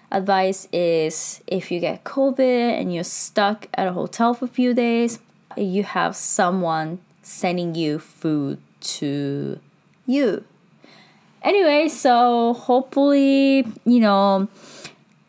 advice 0.09 0.69
is 0.71 1.43
if 1.47 1.69
you 1.69 1.81
get 1.81 2.05
COVID 2.05 2.79
and 2.79 2.93
you're 2.93 3.03
stuck 3.03 3.67
at 3.73 3.87
a 3.87 3.93
hotel 3.93 4.33
for 4.33 4.45
a 4.45 4.47
few 4.47 4.73
days, 4.73 5.19
you 5.57 5.83
have 5.83 6.15
someone 6.15 6.99
sending 7.21 7.75
you 7.75 7.99
food 7.99 8.57
to 8.79 9.59
you. 10.07 10.45
Anyway, 11.43 11.89
so 11.89 12.53
hopefully, 12.53 13.65
you 13.85 13.99
know, 13.99 14.47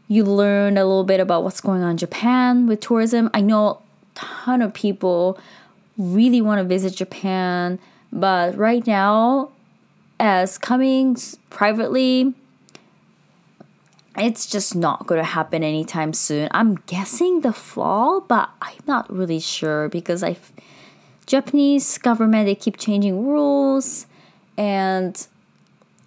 you 0.06 0.24
learn 0.24 0.78
a 0.78 0.84
little 0.84 1.04
bit 1.04 1.18
about 1.18 1.42
what's 1.42 1.60
going 1.60 1.82
on 1.82 1.90
in 1.92 1.96
Japan 1.96 2.68
with 2.68 2.80
tourism. 2.80 3.30
I 3.34 3.40
know 3.40 3.80
ton 4.20 4.62
of 4.62 4.74
people 4.74 5.38
really 5.96 6.40
want 6.40 6.58
to 6.58 6.64
visit 6.64 6.94
Japan, 6.94 7.78
but 8.12 8.56
right 8.56 8.86
now, 8.86 9.50
as 10.18 10.58
coming 10.58 11.16
privately, 11.48 12.34
it's 14.16 14.46
just 14.46 14.74
not 14.74 15.06
going 15.06 15.20
to 15.20 15.24
happen 15.24 15.62
anytime 15.62 16.12
soon. 16.12 16.48
I'm 16.52 16.76
guessing 16.86 17.40
the 17.40 17.52
fall, 17.52 18.20
but 18.20 18.50
I'm 18.60 18.78
not 18.86 19.10
really 19.12 19.40
sure 19.40 19.88
because 19.88 20.22
I 20.22 20.36
Japanese 21.26 21.96
government 21.98 22.46
they 22.46 22.56
keep 22.56 22.76
changing 22.76 23.24
rules 23.24 24.06
and 24.56 25.26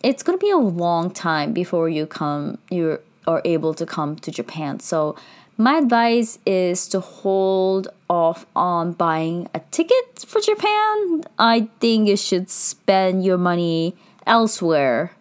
it's 0.04 0.22
going 0.22 0.38
to 0.38 0.46
be 0.46 0.52
a 0.52 0.58
long 0.58 1.10
time 1.10 1.54
before 1.54 1.88
you 1.88 2.06
come 2.06 2.58
you 2.70 3.00
are 3.26 3.42
able 3.46 3.74
to 3.74 3.86
come 3.86 4.18
to 4.18 4.32
Japan. 4.32 4.80
So 4.80 5.16
my 5.58 5.78
advice 5.78 6.40
is 6.46 6.88
to 6.90 7.00
hold 7.00 7.88
off 8.10 8.46
on 8.56 8.94
buying 8.94 9.50
a 9.54 9.60
ticket 9.72 10.26
for 10.26 10.42
Japan. 10.42 11.24
I 11.38 11.68
think 11.80 12.08
you 12.08 12.18
should 12.18 12.50
spend 12.50 13.24
your 13.24 13.38
money 13.38 13.96
elsewhere 14.26 15.12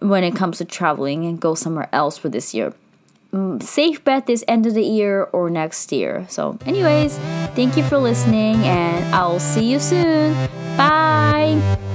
when 0.00 0.24
it 0.24 0.36
comes 0.36 0.58
to 0.58 0.64
traveling 0.64 1.24
and 1.24 1.40
go 1.40 1.54
somewhere 1.54 1.88
else 1.92 2.18
for 2.18 2.28
this 2.28 2.54
year. 2.54 2.74
Mm, 3.32 3.62
safe 3.62 4.04
bet 4.04 4.26
this 4.26 4.44
end 4.46 4.66
of 4.66 4.74
the 4.74 4.84
year 4.84 5.24
or 5.32 5.50
next 5.50 5.92
year. 5.92 6.26
So, 6.28 6.58
anyways, 6.64 7.18
thank 7.54 7.76
you 7.76 7.82
for 7.82 7.98
listening, 7.98 8.56
and 8.64 9.14
I'll 9.14 9.40
see 9.40 9.70
you 9.70 9.80
soon. 9.80 10.34
Bye. 10.76 11.86